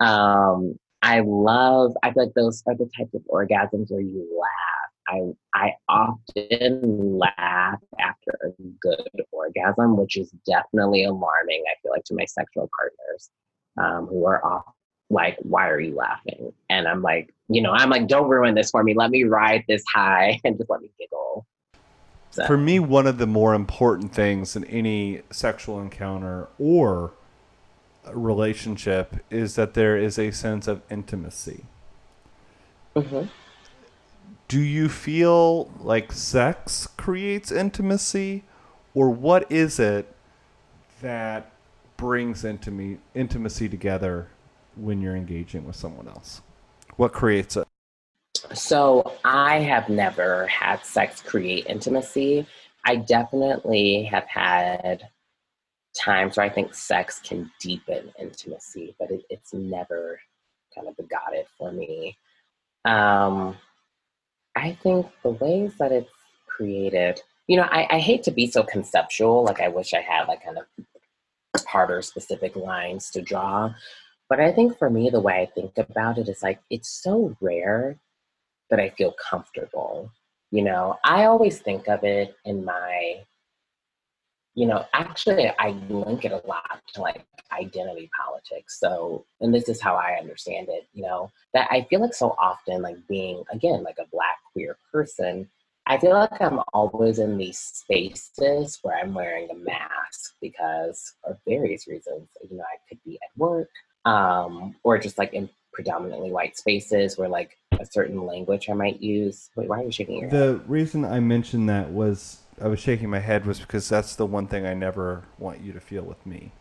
[0.00, 4.90] Um, I love, I feel like those are the types of orgasms where you laugh.
[5.06, 5.20] I,
[5.54, 12.14] I often laugh after a good orgasm, which is definitely alarming, I feel like, to
[12.14, 13.30] my sexual partners
[13.76, 14.64] um, who are off,
[15.10, 16.54] like, why are you laughing?
[16.70, 18.94] And I'm like, you know, I'm like, don't ruin this for me.
[18.94, 21.46] Let me ride this high and just let me giggle.
[22.30, 22.46] So.
[22.46, 27.12] For me, one of the more important things in any sexual encounter or
[28.12, 31.66] relationship is that there is a sense of intimacy.
[32.94, 33.26] Mm-hmm.
[34.48, 38.44] Do you feel like sex creates intimacy,
[38.94, 40.14] or what is it
[41.00, 41.50] that
[41.96, 44.28] brings intimi- intimacy together
[44.76, 46.42] when you're engaging with someone else?
[46.96, 47.66] What creates it?
[48.52, 52.46] So I have never had sex create intimacy.
[52.84, 55.08] I definitely have had
[55.94, 60.20] times where I think sex can deepen intimacy, but it, it's never
[60.74, 62.16] kind of got it for me.
[62.84, 63.56] Um,
[64.56, 66.10] I think the ways that it's
[66.46, 69.44] created, you know, I, I hate to be so conceptual.
[69.44, 70.64] Like I wish I had like kind of
[71.66, 73.74] harder specific lines to draw.
[74.28, 77.36] But I think for me, the way I think about it is like it's so
[77.40, 77.98] rare
[78.70, 80.10] that I feel comfortable.
[80.50, 83.24] You know, I always think of it in my
[84.54, 88.78] you know, actually, I link it a lot to like identity politics.
[88.78, 92.34] So, and this is how I understand it, you know, that I feel like so
[92.38, 95.48] often, like being, again, like a Black queer person,
[95.86, 101.36] I feel like I'm always in these spaces where I'm wearing a mask because of
[101.46, 102.28] various reasons.
[102.48, 103.68] You know, I could be at work
[104.04, 109.02] um, or just like in predominantly white spaces where like a certain language I might
[109.02, 109.50] use.
[109.56, 110.46] Wait, why are you shaking your the head?
[110.46, 114.26] The reason I mentioned that was I was shaking my head was because that's the
[114.26, 116.52] one thing I never want you to feel with me,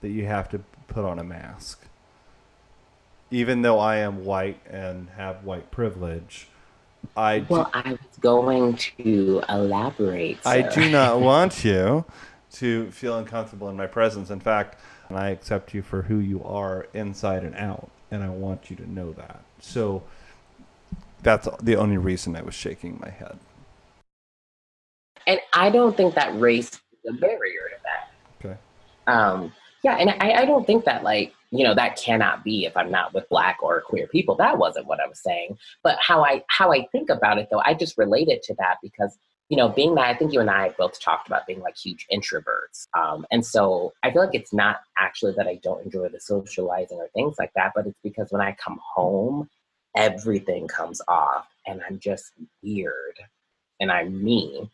[0.00, 1.82] that you have to put on a mask.
[3.30, 6.48] Even though I am white and have white privilege,
[7.16, 10.42] I well, do, I was going to elaborate.
[10.42, 10.50] Sir.
[10.50, 12.04] I do not want you
[12.54, 14.30] to feel uncomfortable in my presence.
[14.30, 14.80] In fact,
[15.10, 18.90] I accept you for who you are inside and out, and I want you to
[18.90, 19.40] know that.
[19.60, 20.02] So
[21.22, 23.38] that's the only reason I was shaking my head.
[25.26, 28.46] And I don't think that race is a barrier to that.
[28.46, 28.58] Okay.
[29.06, 29.52] Um,
[29.82, 32.90] yeah, and I, I don't think that like, you know, that cannot be if I'm
[32.90, 34.34] not with black or queer people.
[34.36, 35.58] That wasn't what I was saying.
[35.82, 39.16] But how I how I think about it though, I just related to that because
[39.48, 42.06] you know, being that I think you and I both talked about being like huge
[42.12, 42.88] introverts.
[42.98, 46.98] Um, and so I feel like it's not actually that I don't enjoy the socializing
[46.98, 49.48] or things like that, but it's because when I come home,
[49.94, 53.18] everything comes off and I'm just weird
[53.78, 54.68] and I'm me.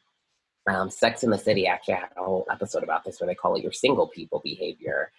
[0.68, 3.56] Um, Sex in the City actually had a whole episode about this where they call
[3.56, 5.10] it your single people behavior.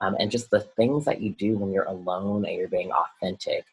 [0.00, 3.64] Um, and just the things that you do when you're alone and you're being authentic.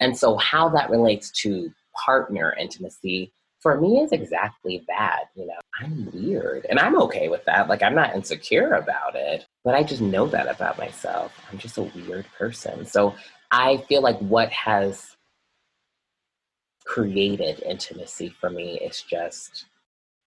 [0.00, 1.72] And so, how that relates to
[2.04, 5.24] partner intimacy for me is exactly that.
[5.34, 7.68] You know, I'm weird and I'm okay with that.
[7.68, 11.32] Like, I'm not insecure about it, but I just know that about myself.
[11.50, 12.86] I'm just a weird person.
[12.86, 13.14] So,
[13.50, 15.16] I feel like what has
[16.84, 19.66] created intimacy for me is just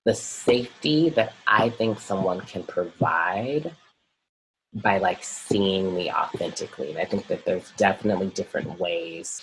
[0.05, 3.71] the safety that I think someone can provide
[4.73, 6.91] by like seeing me authentically.
[6.91, 9.41] And I think that there's definitely different ways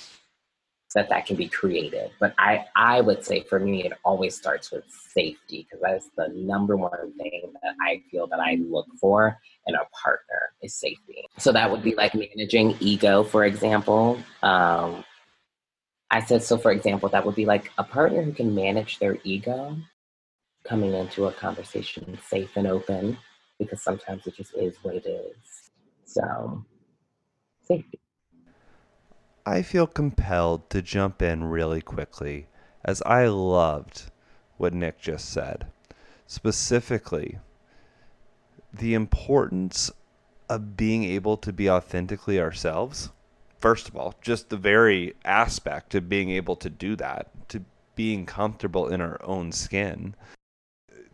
[0.95, 2.11] that that can be created.
[2.21, 6.11] But I, I would say for me, it always starts with safety because that is
[6.17, 10.75] the number one thing that I feel that I look for in a partner is
[10.75, 11.25] safety.
[11.39, 14.19] So that would be like managing ego, for example.
[14.43, 15.03] Um,
[16.11, 19.17] I said, so for example, that would be like a partner who can manage their
[19.25, 19.79] ego
[20.65, 23.19] coming into a conversation safe and open
[23.59, 25.71] because sometimes it just is what it is.
[26.05, 26.65] So,
[27.63, 28.01] safety.
[29.45, 32.47] I feel compelled to jump in really quickly
[32.85, 34.11] as I loved
[34.57, 35.67] what Nick just said.
[36.27, 37.39] Specifically,
[38.73, 39.91] the importance
[40.49, 43.11] of being able to be authentically ourselves.
[43.59, 48.27] First of all, just the very aspect of being able to do that, to being
[48.27, 50.15] comfortable in our own skin,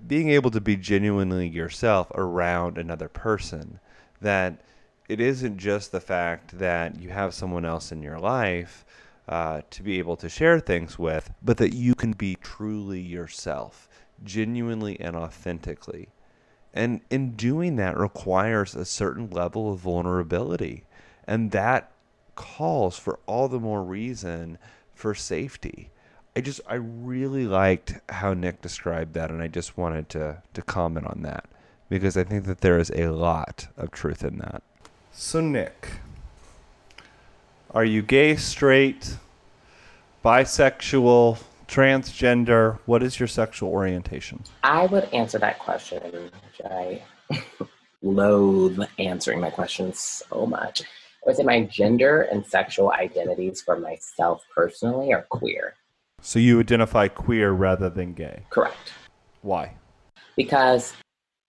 [0.07, 3.81] being able to be genuinely yourself around another person
[4.21, 4.61] that
[5.09, 8.85] it isn't just the fact that you have someone else in your life
[9.29, 13.89] uh, to be able to share things with, but that you can be truly yourself,
[14.25, 16.09] genuinely and authentically.
[16.73, 20.85] And in doing that requires a certain level of vulnerability.
[21.27, 21.91] And that
[22.35, 24.59] calls for all the more reason
[24.95, 25.91] for safety.
[26.37, 30.63] I just I really liked how Nick described that, and I just wanted to to
[30.63, 31.47] comment on that
[31.89, 34.63] because I think that there is a lot of truth in that.
[35.13, 35.89] So Nick,
[37.71, 39.17] Are you gay, straight,
[40.25, 42.79] bisexual, transgender?
[42.87, 44.45] What is your sexual orientation?
[44.63, 47.03] I would answer that question, which I
[48.03, 50.01] loathe answering my questions
[50.31, 50.83] so much.
[50.83, 50.87] I
[51.27, 55.75] would say my gender and sexual identities for myself personally are queer.
[56.21, 58.43] So you identify queer rather than gay.
[58.51, 58.93] Correct.
[59.43, 59.75] Why?
[60.37, 60.93] Because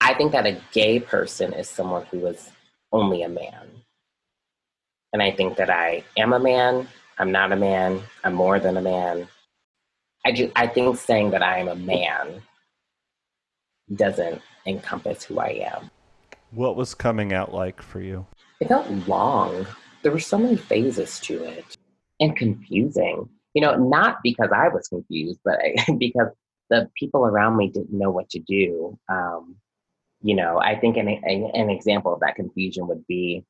[0.00, 2.50] I think that a gay person is someone who is
[2.92, 3.68] only a man.
[5.12, 6.86] And I think that I am a man,
[7.18, 9.26] I'm not a man, I'm more than a man.
[10.26, 12.42] I do I think saying that I am a man
[13.94, 15.90] doesn't encompass who I am.
[16.50, 18.26] What was coming out like for you?
[18.60, 19.66] It felt long.
[20.02, 21.76] There were so many phases to it
[22.20, 23.28] and confusing.
[23.58, 25.58] You know, not because I was confused, but
[25.98, 26.28] because
[26.70, 28.96] the people around me didn't know what to do.
[29.08, 29.56] Um,
[30.22, 33.44] you know, I think an, an example of that confusion would be,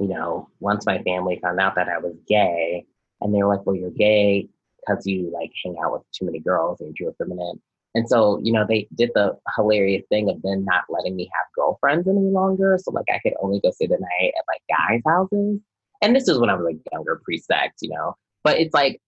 [0.00, 2.84] you know, once my family found out that I was gay,
[3.20, 4.48] and they were like, "Well, you're gay
[4.80, 7.60] because you like hang out with too many girls and you're too effeminate."
[7.94, 11.46] And so, you know, they did the hilarious thing of then not letting me have
[11.54, 12.76] girlfriends any longer.
[12.82, 15.60] So, like, I could only go stay the night at like guys' houses.
[16.02, 18.16] And this is when I was like younger, pre-sex, you know.
[18.46, 19.00] But it's like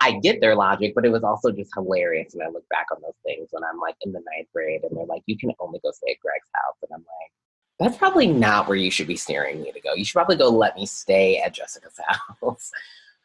[0.00, 2.34] I get their logic, but it was also just hilarious.
[2.34, 4.96] And I look back on those things when I'm like in the ninth grade and
[4.96, 6.74] they're like, you can only go stay at Greg's house.
[6.82, 7.30] And I'm like,
[7.78, 9.94] that's probably not where you should be steering me to go.
[9.94, 11.94] You should probably go let me stay at Jessica's
[12.42, 12.72] house.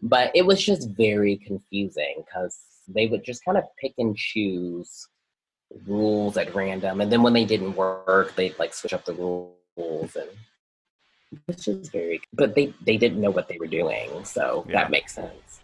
[0.04, 5.08] but it was just very confusing because they would just kind of pick and choose
[5.88, 7.02] rules at random.
[7.02, 10.30] And then when they didn't work, they'd like switch up the rules and
[11.48, 14.76] it's is very but they they didn't know what they were doing so Yeah.
[14.84, 15.62] that makes sense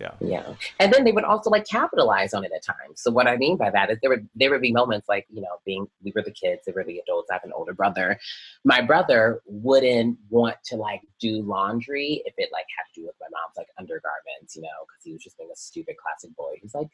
[0.00, 0.14] Yeah.
[0.20, 0.54] yeah.
[0.80, 2.96] And then they would also like capitalize on it at times.
[3.02, 5.42] So what I mean by that is there would there would be moments like, you
[5.42, 8.18] know, being we were the kids, they were the adults, I have an older brother.
[8.64, 13.14] My brother wouldn't want to like do laundry if it like had to do with
[13.20, 16.52] my mom's like undergarments, you know, because he was just being a stupid classic boy.
[16.60, 16.88] He's like,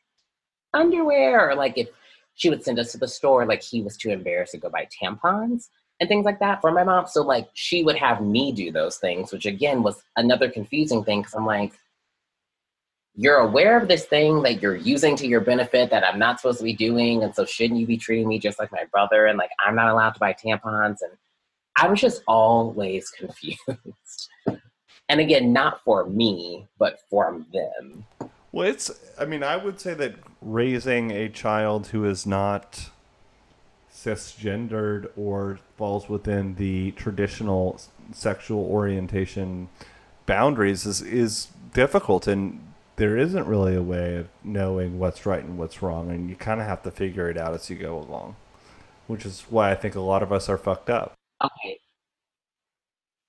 [0.75, 1.89] underwear, or like if
[2.35, 4.87] she would send us to the store, like he was too embarrassed to go buy
[5.03, 5.69] tampons
[6.01, 7.07] and things like that for my mom.
[7.07, 11.21] So like she would have me do those things, which again was another confusing thing
[11.21, 11.73] because I'm like,
[13.15, 16.59] you're aware of this thing that you're using to your benefit that I'm not supposed
[16.59, 19.27] to be doing, and so shouldn't you be treating me just like my brother?
[19.27, 21.11] And like I'm not allowed to buy tampons, and
[21.77, 24.29] I was just always confused.
[25.09, 28.07] and again, not for me, but for them.
[28.53, 32.91] Well, it's, I mean, I would say that raising a child who is not
[34.05, 37.81] cisgendered or falls within the traditional
[38.13, 39.69] sexual orientation
[40.27, 42.29] boundaries is, is difficult.
[42.29, 42.61] And
[42.97, 46.11] there isn't really a way of knowing what's right and what's wrong.
[46.11, 48.37] And you kind of have to figure it out as you go along,
[49.09, 51.15] which is why I think a lot of us are fucked up.
[51.43, 51.79] Okay.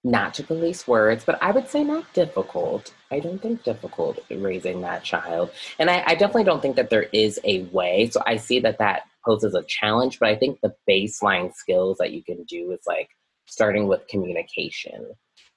[0.04, 2.94] Not to police words, but I would say not difficult.
[3.12, 5.52] I don't think difficult raising that child.
[5.78, 8.10] And I, I definitely don't think that there is a way.
[8.12, 12.12] So I see that that poses a challenge, but I think the baseline skills that
[12.12, 13.10] you can do is like
[13.46, 15.06] starting with communication.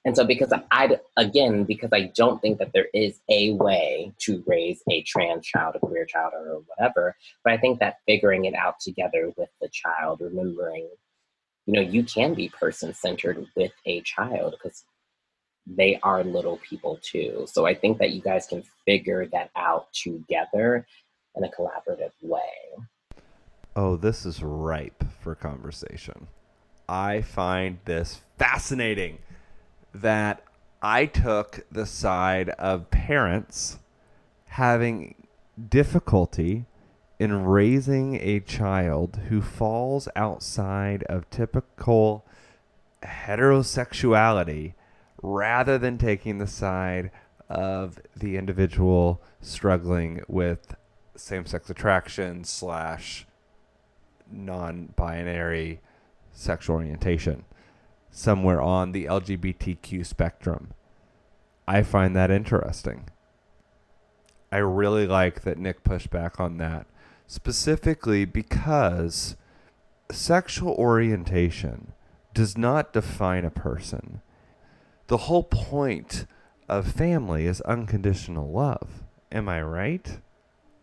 [0.05, 4.43] And so, because I, again, because I don't think that there is a way to
[4.45, 8.53] raise a trans child, a queer child, or whatever, but I think that figuring it
[8.53, 10.89] out together with the child, remembering
[11.65, 14.83] you know, you can be person centered with a child because
[15.65, 17.45] they are little people too.
[17.49, 20.85] So I think that you guys can figure that out together
[21.35, 22.41] in a collaborative way.
[23.75, 26.27] Oh, this is ripe for conversation.
[26.87, 29.17] I find this fascinating
[29.95, 30.43] that
[30.81, 33.79] I took the side of parents
[34.47, 35.15] having
[35.69, 36.65] difficulty
[37.17, 42.25] in raising a child who falls outside of typical
[43.01, 44.73] heterosexuality
[45.21, 47.09] rather than taking the side
[47.49, 50.75] of the individual struggling with
[51.15, 53.25] same-sex attraction slash
[54.33, 55.79] non-binary
[56.31, 57.45] sexual orientation
[58.09, 60.71] somewhere on the lgbtq spectrum.
[61.67, 63.09] I find that interesting.
[64.51, 66.85] I really like that nick pushed back on that
[67.27, 69.35] specifically because
[70.11, 71.93] sexual orientation
[72.33, 74.21] does not define a person.
[75.07, 76.25] The whole point
[76.69, 79.03] of family is unconditional love.
[79.31, 80.19] Am i right?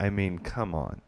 [0.00, 1.02] I mean come on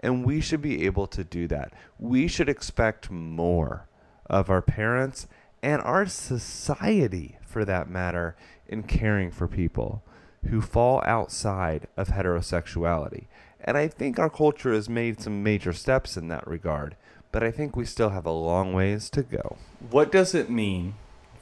[0.00, 1.72] and we should be able to do that.
[1.98, 3.86] We should expect more
[4.26, 5.26] of our parents
[5.62, 8.36] and our society, for that matter,
[8.66, 10.02] in caring for people
[10.48, 13.26] who fall outside of heterosexuality.
[13.62, 16.96] And I think our culture has made some major steps in that regard,
[17.30, 19.58] but I think we still have a long ways to go.
[19.90, 20.94] What does it mean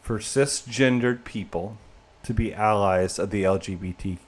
[0.02, 1.78] for cisgendered people
[2.24, 4.18] to be allies of the LGBTQ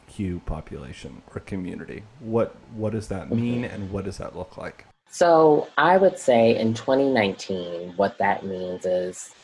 [0.47, 2.03] population or community?
[2.21, 4.85] What what does that mean and what does that look like?
[5.11, 9.35] So I would say in 2019, what that means is,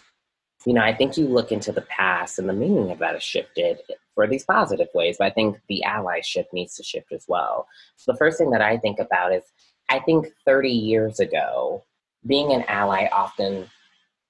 [0.65, 3.23] you know, I think you look into the past and the meaning of that has
[3.23, 3.81] shifted
[4.15, 7.67] for these positive ways, but I think the allyship needs to shift as well.
[7.97, 9.43] So the first thing that I think about is
[9.89, 11.85] I think 30 years ago,
[12.27, 13.69] being an ally often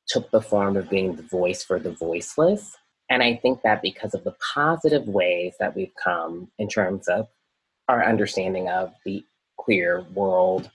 [0.06, 2.76] took the form of being the voice for the voiceless.
[3.08, 7.28] And I think that because of the positive ways that we've come in terms of
[7.88, 9.24] our understanding of the
[9.56, 10.70] queer world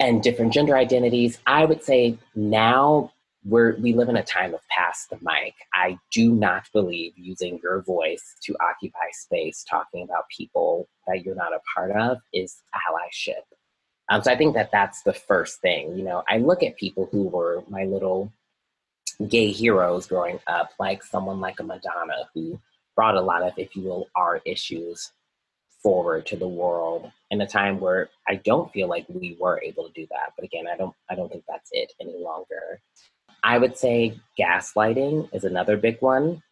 [0.00, 3.12] and different gender identities, I would say now
[3.44, 5.54] we're, we live in a time of pass the mic.
[5.74, 11.34] I do not believe using your voice to occupy space talking about people that you're
[11.34, 13.42] not a part of is allyship.
[14.08, 15.96] Um, so I think that that's the first thing.
[15.96, 18.32] You know, I look at people who were my little
[19.28, 22.60] gay heroes growing up, like someone like a Madonna who
[22.94, 25.12] brought a lot of, if you will, art issues
[25.82, 29.88] forward to the world in a time where I don't feel like we were able
[29.88, 30.32] to do that.
[30.36, 32.80] But again, I don't I don't think that's it any longer.
[33.42, 36.42] I would say gaslighting is another big one.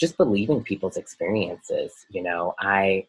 [0.00, 1.92] Just believing people's experiences.
[2.10, 3.06] You know, I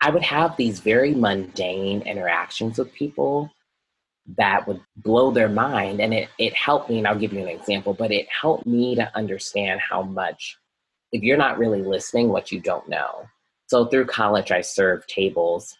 [0.00, 3.50] I would have these very mundane interactions with people
[4.36, 7.48] that would blow their mind and it, it helped me and i'll give you an
[7.48, 10.58] example but it helped me to understand how much
[11.12, 13.26] if you're not really listening what you don't know.
[13.68, 15.76] So through college i served tables.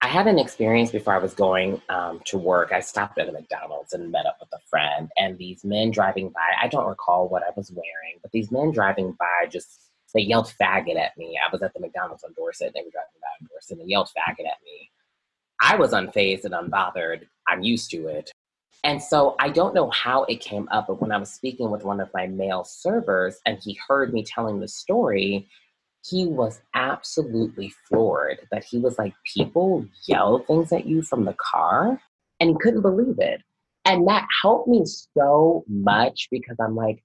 [0.00, 2.72] I had an experience before i was going um, to work.
[2.72, 6.30] I stopped at a mcdonald's and met up with a friend and these men driving
[6.30, 10.22] by i don't recall what i was wearing but these men driving by just they
[10.22, 11.38] yelled faggot at me.
[11.38, 13.90] I was at the mcdonald's on dorsett they were driving by on dorsett and they
[13.90, 14.90] yelled faggot at me
[15.60, 17.26] I was unfazed and unbothered.
[17.46, 18.30] I'm used to it.
[18.84, 21.84] And so I don't know how it came up, but when I was speaking with
[21.84, 25.48] one of my male servers and he heard me telling the story,
[26.08, 31.34] he was absolutely floored that he was like, people yell things at you from the
[31.34, 32.00] car,
[32.38, 33.42] and he couldn't believe it.
[33.84, 37.02] And that helped me so much because I'm like,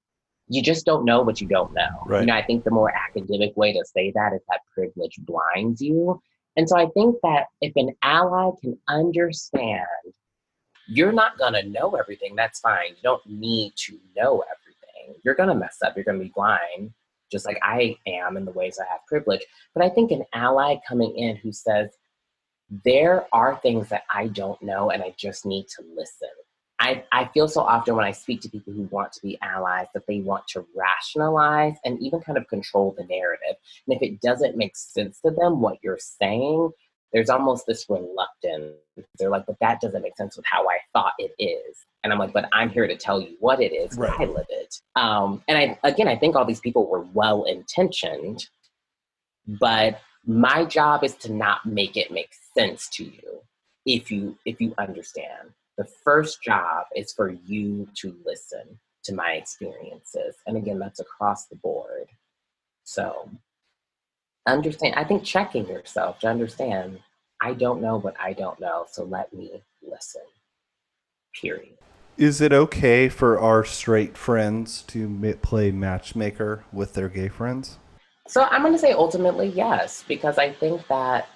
[0.48, 1.88] you just don't know what you don't know.
[2.06, 2.22] Right.
[2.22, 5.82] You know, I think the more academic way to say that is that privilege blinds
[5.82, 6.22] you.
[6.56, 9.86] And so I think that if an ally can understand,
[10.88, 12.36] you're not going to know everything.
[12.36, 12.90] That's fine.
[12.90, 15.20] You don't need to know everything.
[15.24, 15.96] You're going to mess up.
[15.96, 16.92] You're going to be blind,
[17.32, 19.42] just like I am in the ways I have privilege.
[19.74, 21.90] But I think an ally coming in who says,
[22.84, 26.30] there are things that I don't know and I just need to listen.
[26.84, 29.88] I, I feel so often when I speak to people who want to be allies
[29.94, 33.56] that they want to rationalize and even kind of control the narrative.
[33.88, 36.72] And if it doesn't make sense to them, what you're saying,
[37.14, 38.74] there's almost this reluctance.
[39.18, 41.86] They're like, but that doesn't make sense with how I thought it is.
[42.04, 43.98] And I'm like, but I'm here to tell you what it is.
[43.98, 44.20] Right.
[44.20, 44.76] I live it.
[44.98, 48.50] Um, and I, again, I think all these people were well intentioned,
[49.48, 53.42] but my job is to not make it make sense to you
[53.86, 59.34] if you if you understand the first job is for you to listen to my
[59.34, 60.36] experiences.
[60.48, 62.08] And again, that's across the board.
[62.84, 63.30] So
[64.46, 67.00] understand, I think checking yourself to understand,
[67.42, 70.22] I don't know what I don't know, so let me listen.
[71.42, 71.78] Period.
[72.18, 77.80] Is it okay for our straight friends to play matchmaker with their gay friends?
[78.28, 81.28] So I'm going to say ultimately yes, because I think that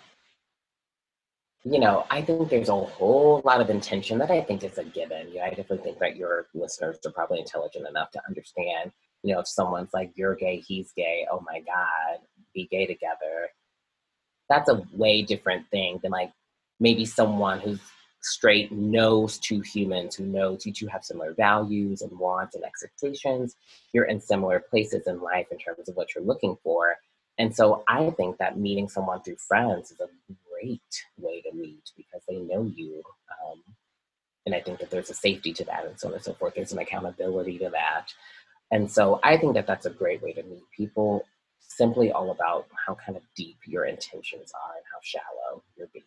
[1.64, 4.84] you know, I think there's a whole lot of intention that I think is a
[4.84, 5.30] given.
[5.30, 8.92] You know, I definitely think that your listeners are probably intelligent enough to understand,
[9.24, 12.20] you know, if someone's like, you're gay, he's gay, oh my God,
[12.54, 13.50] be gay together.
[14.50, 16.32] That's a way different thing than like
[16.80, 17.82] maybe someone who's
[18.22, 23.56] straight knows two humans who knows you two have similar values and wants and expectations.
[23.94, 26.96] You're in similar places in life in terms of what you're looking for.
[27.38, 30.08] And so I think that meeting someone through friends is a
[30.60, 33.04] great way to meet because they know you.
[33.46, 33.62] Um,
[34.46, 36.56] and I think that there's a safety to that and so on and so forth.
[36.56, 38.14] There's an accountability to that.
[38.72, 41.26] And so I think that that's a great way to meet people,
[41.60, 46.04] simply all about how kind of deep your intentions are and how shallow you're being.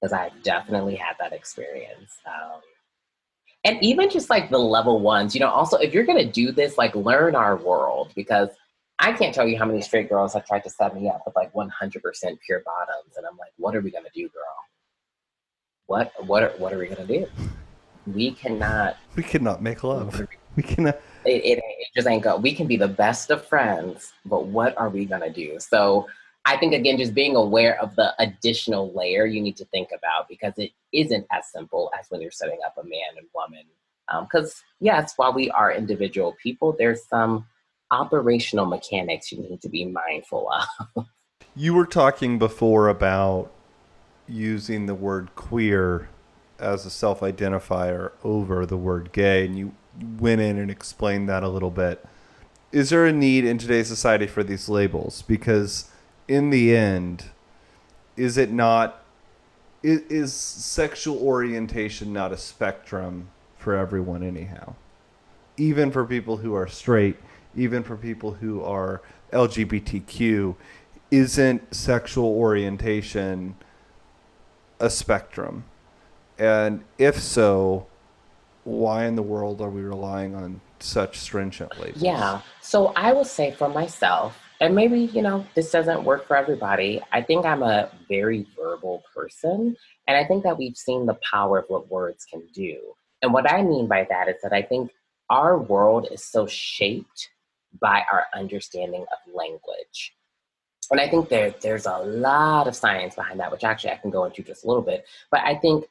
[0.00, 2.12] Because I've definitely had that experience.
[2.26, 2.60] Um,
[3.64, 6.52] and even just like the level ones, you know, also if you're going to do
[6.52, 8.50] this, like learn our world because
[9.04, 11.36] I can't tell you how many straight girls have tried to set me up with
[11.36, 11.70] like 100%
[12.46, 14.56] pure bottoms, and I'm like, what are we gonna do, girl?
[15.84, 17.26] What what are, what are we gonna do?
[18.06, 18.96] We cannot.
[19.14, 20.26] We cannot make love.
[20.56, 21.00] We cannot.
[21.26, 22.38] It, it, it just ain't go.
[22.38, 25.60] We can be the best of friends, but what are we gonna do?
[25.60, 26.06] So
[26.46, 30.30] I think again, just being aware of the additional layer you need to think about
[30.30, 33.64] because it isn't as simple as when you're setting up a man and woman.
[34.22, 37.46] Because um, yes, while we are individual people, there's some
[37.94, 41.06] operational mechanics you need to be mindful of.
[41.56, 43.48] You were talking before about
[44.26, 46.08] using the word queer
[46.58, 49.72] as a self identifier over the word gay, and you
[50.18, 52.04] went in and explained that a little bit.
[52.72, 55.22] Is there a need in today's society for these labels?
[55.22, 55.92] Because
[56.26, 57.26] in the end,
[58.16, 59.04] is it not
[59.82, 64.74] is, is sexual orientation not a spectrum for everyone anyhow
[65.56, 67.16] even for people who are straight
[67.56, 69.02] even for people who are
[69.32, 70.54] lgbtq
[71.10, 73.54] isn't sexual orientation
[74.80, 75.64] a spectrum
[76.38, 77.86] and if so
[78.64, 82.40] why in the world are we relying on such stringent labels Yeah.
[82.60, 87.00] So I will say for myself, and maybe, you know, this doesn't work for everybody.
[87.12, 89.76] I think I'm a very verbal person.
[90.06, 92.78] And I think that we've seen the power of what words can do.
[93.22, 94.90] And what I mean by that is that I think
[95.28, 97.30] our world is so shaped
[97.80, 100.14] by our understanding of language.
[100.90, 104.10] And I think there, there's a lot of science behind that, which actually I can
[104.10, 105.06] go into just a little bit.
[105.30, 105.86] But I think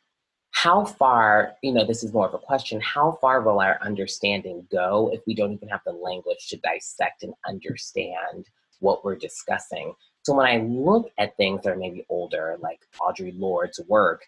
[0.51, 4.67] how far, you know, this is more of a question, how far will our understanding
[4.71, 8.45] go if we don't even have the language to dissect and understand
[8.79, 9.93] what we're discussing?
[10.21, 14.25] So when I look at things that are maybe older, like Audre Lorde's work,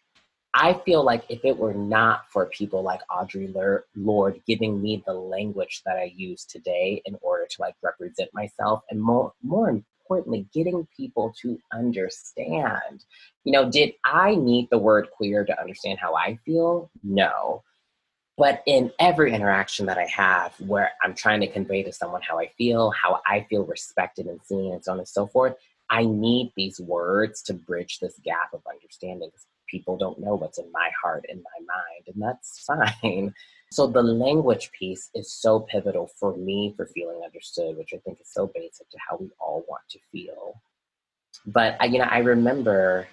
[0.57, 3.53] I feel like if it were not for people like Audre
[3.95, 8.81] Lorde- giving me the language that I use today in order to like represent myself,
[8.89, 13.03] and more more importantly, getting people to understand.
[13.43, 16.89] You know, did I need the word queer to understand how I feel?
[17.03, 17.63] No.
[18.37, 22.39] But in every interaction that I have where I'm trying to convey to someone how
[22.39, 25.55] I feel, how I feel respected and seen, and so on and so forth,
[25.89, 29.31] I need these words to bridge this gap of understanding
[29.75, 32.59] people don't know what's in my heart and my mind, and that's
[33.03, 33.33] fine.
[33.71, 38.21] So the language piece is so pivotal for me for feeling understood, which I think
[38.21, 40.61] is so basic to how we all want to feel.
[41.45, 43.07] But I, you know, I remember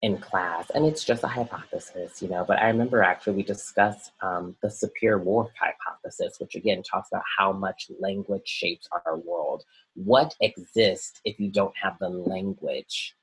[0.00, 4.12] in class, and it's just a hypothesis, you know, but I remember actually we discussed
[4.22, 9.64] um, the Sapir-Whorf hypothesis, which again talks about how much language shapes our world.
[9.94, 13.14] What exists if you don't have the language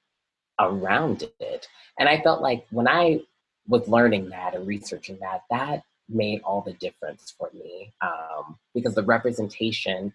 [0.60, 1.68] around it?
[2.00, 3.22] And I felt like when I
[3.68, 8.94] was learning that and researching that, that made all the difference for me um, because
[8.94, 10.14] the representation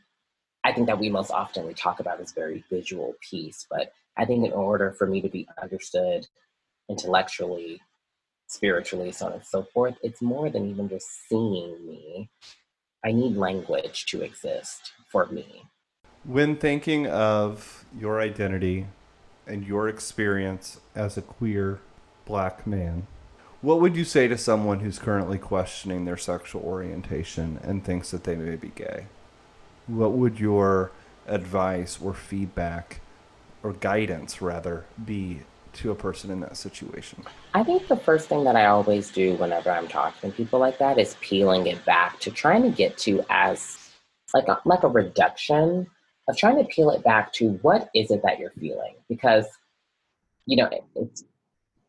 [0.64, 4.24] I think that we most often we talk about is very visual piece, but I
[4.24, 6.26] think in order for me to be understood
[6.90, 7.80] intellectually,
[8.48, 12.28] spiritually, so on and so forth, it's more than even just seeing me.
[13.04, 15.62] I need language to exist for me.
[16.24, 18.88] When thinking of your identity
[19.48, 21.80] and your experience as a queer
[22.24, 23.06] black man,
[23.60, 28.24] what would you say to someone who's currently questioning their sexual orientation and thinks that
[28.24, 29.06] they may be gay?
[29.88, 30.92] What would your
[31.26, 33.00] advice or feedback
[33.62, 35.40] or guidance, rather, be
[35.74, 37.24] to a person in that situation?
[37.54, 40.78] I think the first thing that I always do whenever I'm talking to people like
[40.78, 43.76] that is peeling it back to trying to get to as
[44.34, 45.88] like a, like a reduction
[46.28, 48.94] of trying to peel it back to what is it that you're feeling?
[49.08, 49.46] Because
[50.46, 51.24] you know it, it's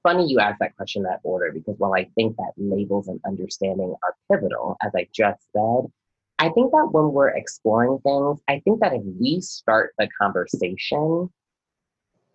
[0.04, 3.96] funny you ask that question that order because while I think that labels and understanding
[4.04, 5.92] are pivotal, as I just said,
[6.40, 11.30] I think that when we're exploring things, I think that if we start the conversation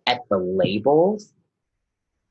[0.05, 1.33] at the labels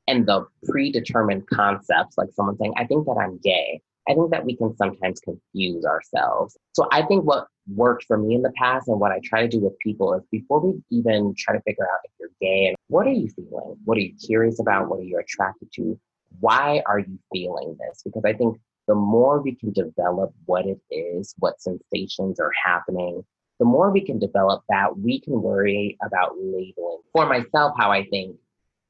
[0.07, 4.45] and the predetermined concepts, like someone saying, I think that I'm gay, I think that
[4.45, 6.57] we can sometimes confuse ourselves.
[6.73, 9.47] So I think what worked for me in the past and what I try to
[9.47, 12.75] do with people is before we even try to figure out if you're gay and
[12.87, 13.75] what are you feeling?
[13.85, 14.89] What are you curious about?
[14.89, 15.99] What are you attracted to?
[16.39, 18.03] Why are you feeling this?
[18.03, 23.23] Because I think the more we can develop what it is, what sensations are happening,
[23.57, 26.99] the more we can develop that, we can worry about labeling.
[27.13, 28.35] For myself, how I think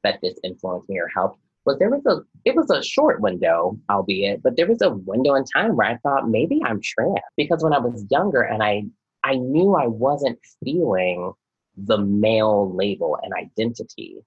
[0.04, 3.78] that this influenced me or helped was there was a it was a short window,
[3.90, 7.20] albeit, but there was a window in time where I thought maybe I'm trans.
[7.38, 8.84] Because when I was younger and I
[9.24, 11.34] I knew I wasn't feeling
[11.78, 14.18] the male label and identity,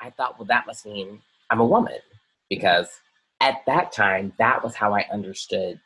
[0.00, 1.20] I thought, well, that must mean
[1.50, 1.98] I'm a woman.
[2.50, 2.88] Because
[3.40, 5.80] at that time that was how I understood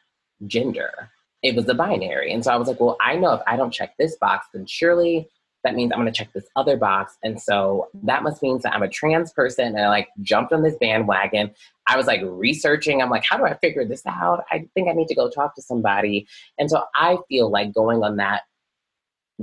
[0.47, 1.11] gender.
[1.43, 3.73] It was the binary, and so I was like, well, I know if I don't
[3.73, 5.29] check this box, then surely
[5.65, 7.17] that means I'm going to check this other box.
[7.23, 9.67] And so that must mean that I'm a trans person.
[9.67, 11.51] And I like jumped on this bandwagon.
[11.87, 13.03] I was like researching.
[13.03, 14.45] I'm like, how do I figure this out?
[14.51, 16.27] I think I need to go talk to somebody.
[16.59, 18.43] And so I feel like going on that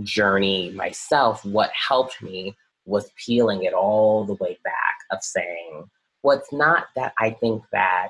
[0.03, 2.55] journey myself, what helped me
[2.85, 5.89] was peeling it all the way back of saying,
[6.23, 8.09] well, not that I think that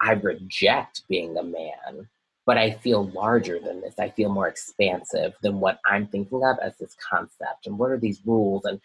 [0.00, 2.08] I reject being a man.
[2.46, 3.98] But I feel larger than this.
[3.98, 7.66] I feel more expansive than what I'm thinking of as this concept.
[7.66, 8.64] And what are these rules?
[8.64, 8.80] And,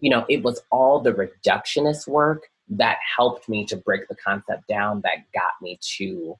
[0.00, 4.68] you know, it was all the reductionist work that helped me to break the concept
[4.68, 6.36] down that got me to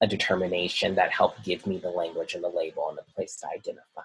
[0.00, 3.48] a determination that helped give me the language and the label and the place to
[3.48, 4.02] identify.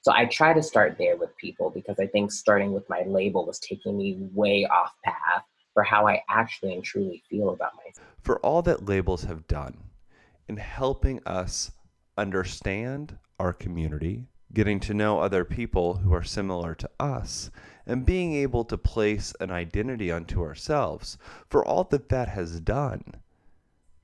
[0.00, 3.46] So I try to start there with people because I think starting with my label
[3.46, 8.08] was taking me way off path for how I actually and truly feel about myself.
[8.22, 9.87] For all that labels have done
[10.48, 11.70] in helping us
[12.16, 17.50] understand our community, getting to know other people who are similar to us,
[17.86, 21.18] and being able to place an identity unto ourselves,
[21.48, 23.02] for all that that has done,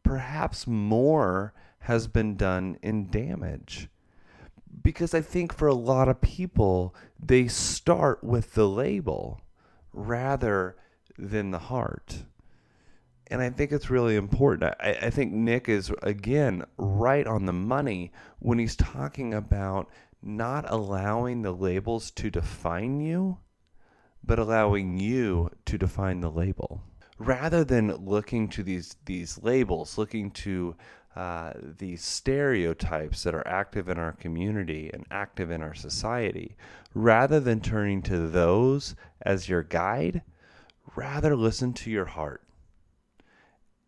[0.02, 3.88] perhaps more has been done in damage.
[4.82, 9.40] Because I think for a lot of people, they start with the label
[9.92, 10.76] rather
[11.18, 12.24] than the heart.
[13.28, 14.74] And I think it's really important.
[14.80, 19.88] I, I think Nick is, again, right on the money when he's talking about
[20.22, 23.38] not allowing the labels to define you,
[24.22, 26.82] but allowing you to define the label.
[27.18, 30.74] Rather than looking to these, these labels, looking to
[31.16, 36.56] uh, these stereotypes that are active in our community and active in our society,
[36.92, 40.22] rather than turning to those as your guide,
[40.96, 42.42] rather listen to your heart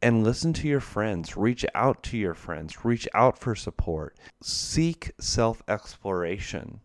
[0.06, 1.36] and listen to your friends.
[1.36, 2.84] Reach out to your friends.
[2.84, 4.16] Reach out for support.
[4.40, 6.78] Seek self exploration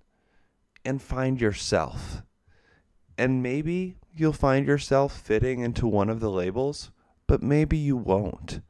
[0.84, 2.24] and find yourself.
[3.19, 6.89] And maybe you'll find yourself fitting into one of the labels,
[7.28, 8.61] but maybe you won't.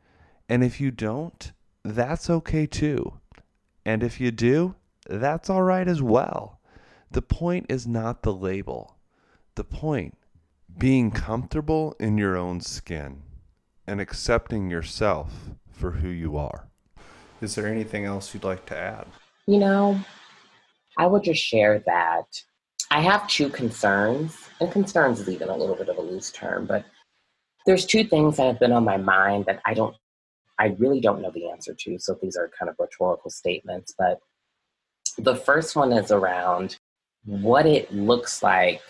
[0.50, 1.54] And if you don't,
[1.86, 3.22] that's okay too.
[3.86, 4.76] And if you do,
[5.08, 6.60] that's all right as well.
[7.10, 8.98] The point is not the label.
[9.56, 10.18] The point
[10.78, 13.24] being comfortable in your own skin
[13.88, 15.32] and accepting yourself
[15.72, 16.68] for who you are.
[17.42, 19.08] Is there anything else you'd like to add?
[19.48, 20.00] You know,
[20.98, 22.26] I would just share that
[22.92, 26.66] I have two concerns, and concerns is even a little bit of a loose term,
[26.66, 26.86] but
[27.66, 29.96] there's two things that have been on my mind that I don't,
[30.60, 31.98] I really don't know the answer to.
[32.00, 34.20] So these are kind of rhetorical statements, but
[35.18, 36.78] the first one is around
[37.26, 38.82] what it looks like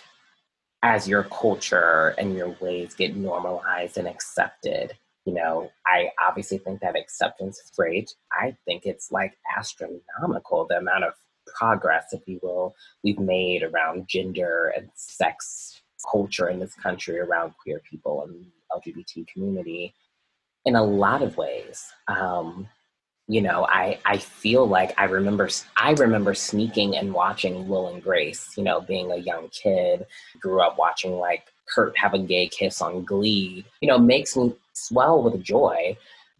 [0.83, 4.93] as your culture and your ways get normalized and accepted
[5.25, 8.13] you know i obviously think that acceptance is great.
[8.31, 11.13] I think it's like astronomical the amount of
[11.57, 12.73] progress if you will
[13.03, 19.27] we've made around gender and sex culture in this country around queer people and lgbt
[19.27, 19.93] community
[20.65, 21.91] in a lot of ways.
[22.07, 22.67] Um,
[23.31, 28.03] you know i i feel like i remember i remember sneaking and watching will and
[28.03, 30.05] grace you know being a young kid
[30.41, 34.53] grew up watching like kurt have a gay kiss on glee you know makes me
[34.73, 35.95] swell with joy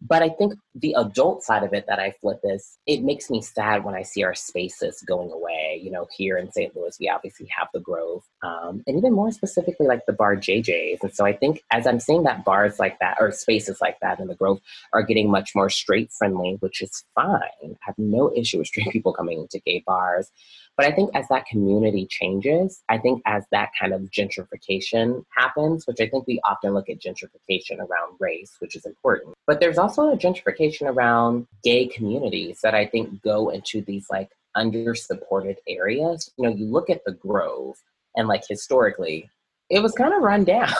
[0.08, 3.40] but I think the adult side of it that I flip is it makes me
[3.40, 5.80] sad when I see our spaces going away.
[5.82, 6.74] You know, here in St.
[6.74, 11.02] Louis, we obviously have the Grove, um, and even more specifically, like the bar JJ's.
[11.02, 14.18] And so I think as I'm seeing that bars like that or spaces like that
[14.18, 14.60] in the Grove
[14.92, 17.40] are getting much more straight friendly, which is fine.
[17.62, 20.30] I have no issue with straight people coming into gay bars.
[20.76, 25.86] But I think as that community changes, I think as that kind of gentrification happens,
[25.86, 29.78] which I think we often look at gentrification around race, which is important, but there's
[29.78, 35.58] also a gentrification around gay communities that I think go into these like under supported
[35.68, 36.30] areas.
[36.36, 37.76] You know, you look at the Grove
[38.16, 39.30] and like historically,
[39.70, 40.72] it was kind of run down.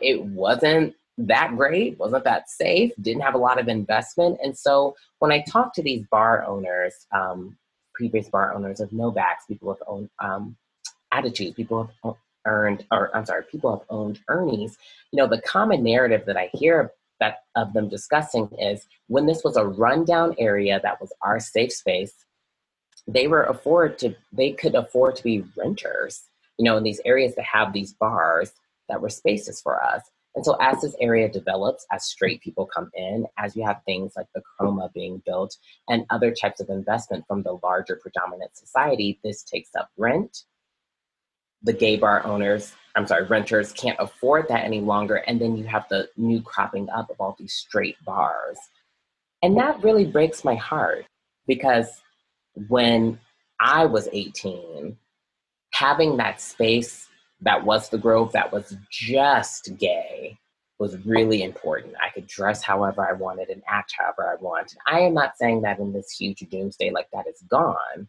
[0.00, 4.38] it wasn't that great, wasn't that safe, didn't have a lot of investment.
[4.42, 7.56] And so when I talk to these bar owners, um,
[8.00, 10.56] previous bar owners of no Novaks, people have owned um,
[11.12, 12.14] attitudes, people have
[12.46, 14.78] earned, or I'm sorry, people have owned Ernie's.
[15.12, 19.44] You know, the common narrative that I hear that of them discussing is when this
[19.44, 22.14] was a rundown area that was our safe space,
[23.06, 26.22] they were afford to they could afford to be renters,
[26.56, 28.52] you know, in these areas to have these bars
[28.88, 30.02] that were spaces for us.
[30.34, 34.12] And so, as this area develops, as straight people come in, as you have things
[34.16, 35.56] like the Chroma being built
[35.88, 40.44] and other types of investment from the larger predominant society, this takes up rent.
[41.62, 45.16] The gay bar owners, I'm sorry, renters can't afford that any longer.
[45.16, 48.58] And then you have the new cropping up of all these straight bars.
[49.42, 51.06] And that really breaks my heart
[51.46, 52.00] because
[52.68, 53.18] when
[53.60, 54.96] I was 18,
[55.72, 57.09] having that space
[57.42, 60.38] that was the Grove, that was just gay,
[60.78, 61.94] was really important.
[62.00, 64.78] I could dress however I wanted and act however I wanted.
[64.86, 68.08] I am not saying that in this huge doomsday like that is gone,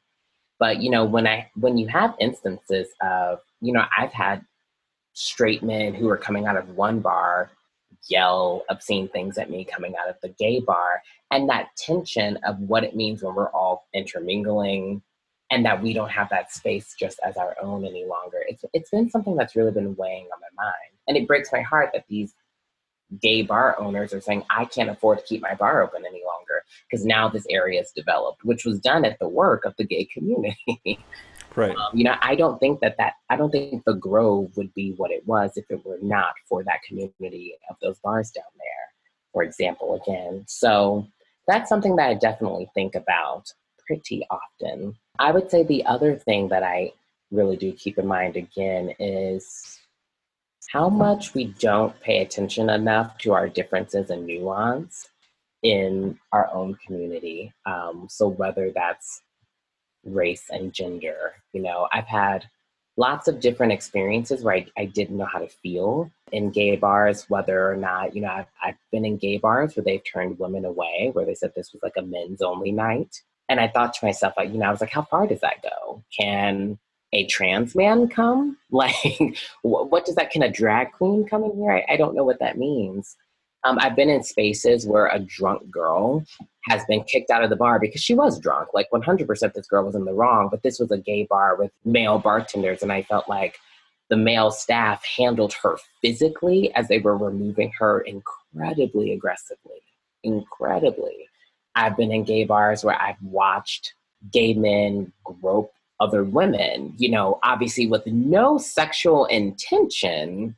[0.60, 4.46] but you know when I when you have instances of you know I've had
[5.14, 7.52] straight men who are coming out of one bar
[8.08, 11.02] yell obscene things at me coming out of the gay bar
[11.32, 15.02] and that tension of what it means when we're all intermingling
[15.52, 18.44] and that we don't have that space just as our own any longer.
[18.48, 20.98] It's it's been something that's really been weighing on my mind.
[21.08, 22.34] And it breaks my heart that these
[23.22, 26.64] gay bar owners are saying, I can't afford to keep my bar open any longer
[26.90, 30.06] because now this area is developed, which was done at the work of the gay
[30.06, 31.00] community.
[31.56, 31.76] Right.
[31.76, 34.94] Um, you know, I don't think that that I don't think the Grove would be
[34.96, 38.94] what it was if it were not for that community of those bars down there,
[39.34, 40.02] for example.
[40.02, 41.08] Again, so
[41.48, 43.52] that's something that I definitely think about
[43.86, 44.96] pretty often.
[45.22, 46.94] I would say the other thing that I
[47.32, 49.80] really do keep in mind again is
[50.70, 55.10] how much we don't pay attention enough to our differences and nuance
[55.64, 57.54] in our own community.
[57.66, 59.22] Um, so whether that's
[60.04, 61.34] race and gender.
[61.54, 62.46] You know, I've had
[62.98, 67.30] lots of different experiences where I, I didn't know how to feel in gay bars,
[67.30, 70.66] whether or not, you know, I've, I've been in gay bars where they've turned women
[70.66, 73.22] away, where they said this was like a men's only night.
[73.52, 75.62] And I thought to myself, like, you know, I was like, how far does that
[75.62, 76.02] go?
[76.18, 76.80] Can
[77.12, 78.58] a trans man come?
[78.72, 81.74] Like, what does that, can a drag queen come in here?
[81.74, 83.18] I, I don't know what that means.
[83.66, 86.24] Um, I've been in spaces where a drunk girl
[86.70, 88.70] has been kicked out of the bar because she was drunk.
[88.74, 91.74] Like 100% this girl was in the wrong, but this was a gay bar with
[91.84, 92.82] male bartenders.
[92.82, 93.58] And I felt like
[94.10, 99.82] the male staff handled her physically as they were removing her incredibly aggressively.
[100.24, 101.28] Incredibly.
[101.76, 103.94] I've been in gay bars where I've watched
[104.32, 110.56] gay men grope other women, you know, obviously with no sexual intention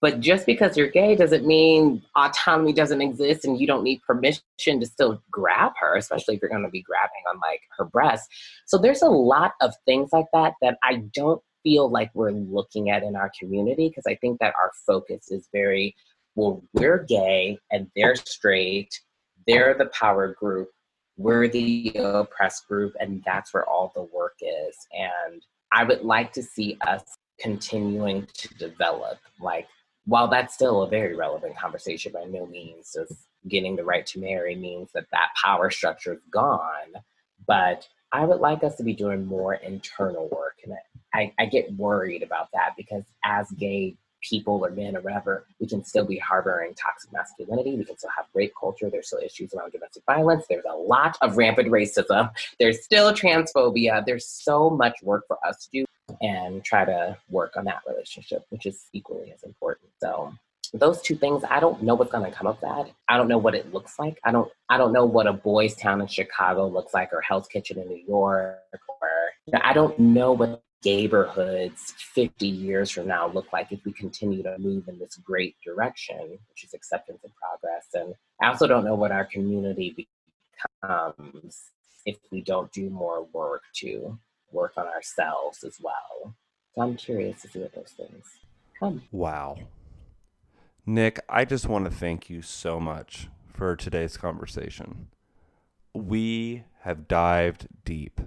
[0.00, 4.42] but just because you're gay doesn't mean autonomy doesn't exist and you don't need permission
[4.64, 8.30] to still grab her, especially if you're going to be grabbing on like her breast.
[8.66, 12.90] So there's a lot of things like that that I don't feel like we're looking
[12.90, 15.96] at in our community because I think that our focus is very
[16.36, 19.00] well, we're gay and they're straight,
[19.48, 20.70] they're the power group,
[21.16, 24.76] we're the oppressed group, and that's where all the work is.
[24.92, 25.42] And
[25.72, 27.02] I would like to see us
[27.40, 29.66] continuing to develop like
[30.08, 34.18] while that's still a very relevant conversation, by no means does getting the right to
[34.18, 36.94] marry means that that power structure is gone.
[37.46, 40.56] But I would like us to be doing more internal work.
[40.64, 40.74] And
[41.12, 45.66] I, I get worried about that because as gay people or men or whatever, we
[45.66, 47.76] can still be harboring toxic masculinity.
[47.76, 48.90] We can still have rape culture.
[48.90, 50.44] There's still issues around domestic violence.
[50.48, 52.30] There's a lot of rampant racism.
[52.58, 54.04] There's still transphobia.
[54.04, 55.84] There's so much work for us to do
[56.22, 59.90] and try to work on that relationship, which is equally as important.
[60.00, 60.32] So
[60.74, 62.90] those two things, I don't know what's gonna come of that.
[63.08, 64.18] I don't know what it looks like.
[64.24, 67.78] I don't I don't know what a Boystown in Chicago looks like or Hell's Kitchen
[67.78, 69.08] in New York or
[69.46, 73.92] you know, I don't know what neighborhoods 50 years from now look like if we
[73.92, 77.86] continue to move in this great direction, which is acceptance and progress.
[77.94, 80.08] And I also don't know what our community
[80.82, 81.62] becomes
[82.06, 84.18] if we don't do more work to
[84.52, 86.34] work on ourselves as well.
[86.74, 88.24] So I'm curious to see what those things
[88.78, 89.02] come.
[89.10, 89.58] Wow.
[90.86, 95.08] Nick, I just want to thank you so much for today's conversation.
[95.92, 98.20] We have dived deep.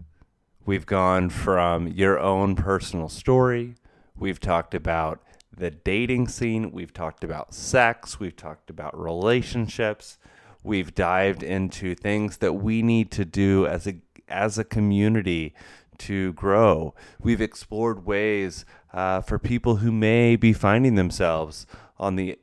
[0.64, 3.76] We've gone from your own personal story,
[4.16, 10.20] we've talked about the dating scene, we've talked about sex, we've talked about relationships,
[10.64, 13.96] we've dived into things that we need to do as a
[14.28, 15.56] as a community
[15.98, 16.94] to grow.
[17.20, 21.66] We've explored ways uh, for people who may be finding themselves
[21.98, 22.38] on the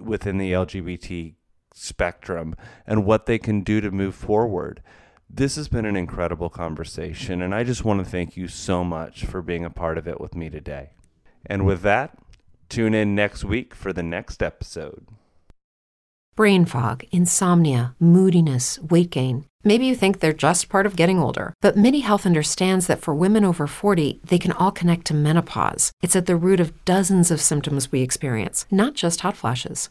[0.00, 1.34] within the LGBT
[1.74, 2.54] spectrum
[2.86, 4.80] and what they can do to move forward.
[5.28, 9.24] This has been an incredible conversation, and I just want to thank you so much
[9.24, 10.90] for being a part of it with me today.
[11.46, 12.16] And with that,
[12.68, 15.08] tune in next week for the next episode.
[16.36, 19.46] Brain fog, insomnia, moodiness, weight gain.
[19.62, 23.14] Maybe you think they're just part of getting older, but MIDI Health understands that for
[23.14, 25.90] women over 40, they can all connect to menopause.
[26.02, 29.90] It's at the root of dozens of symptoms we experience, not just hot flashes.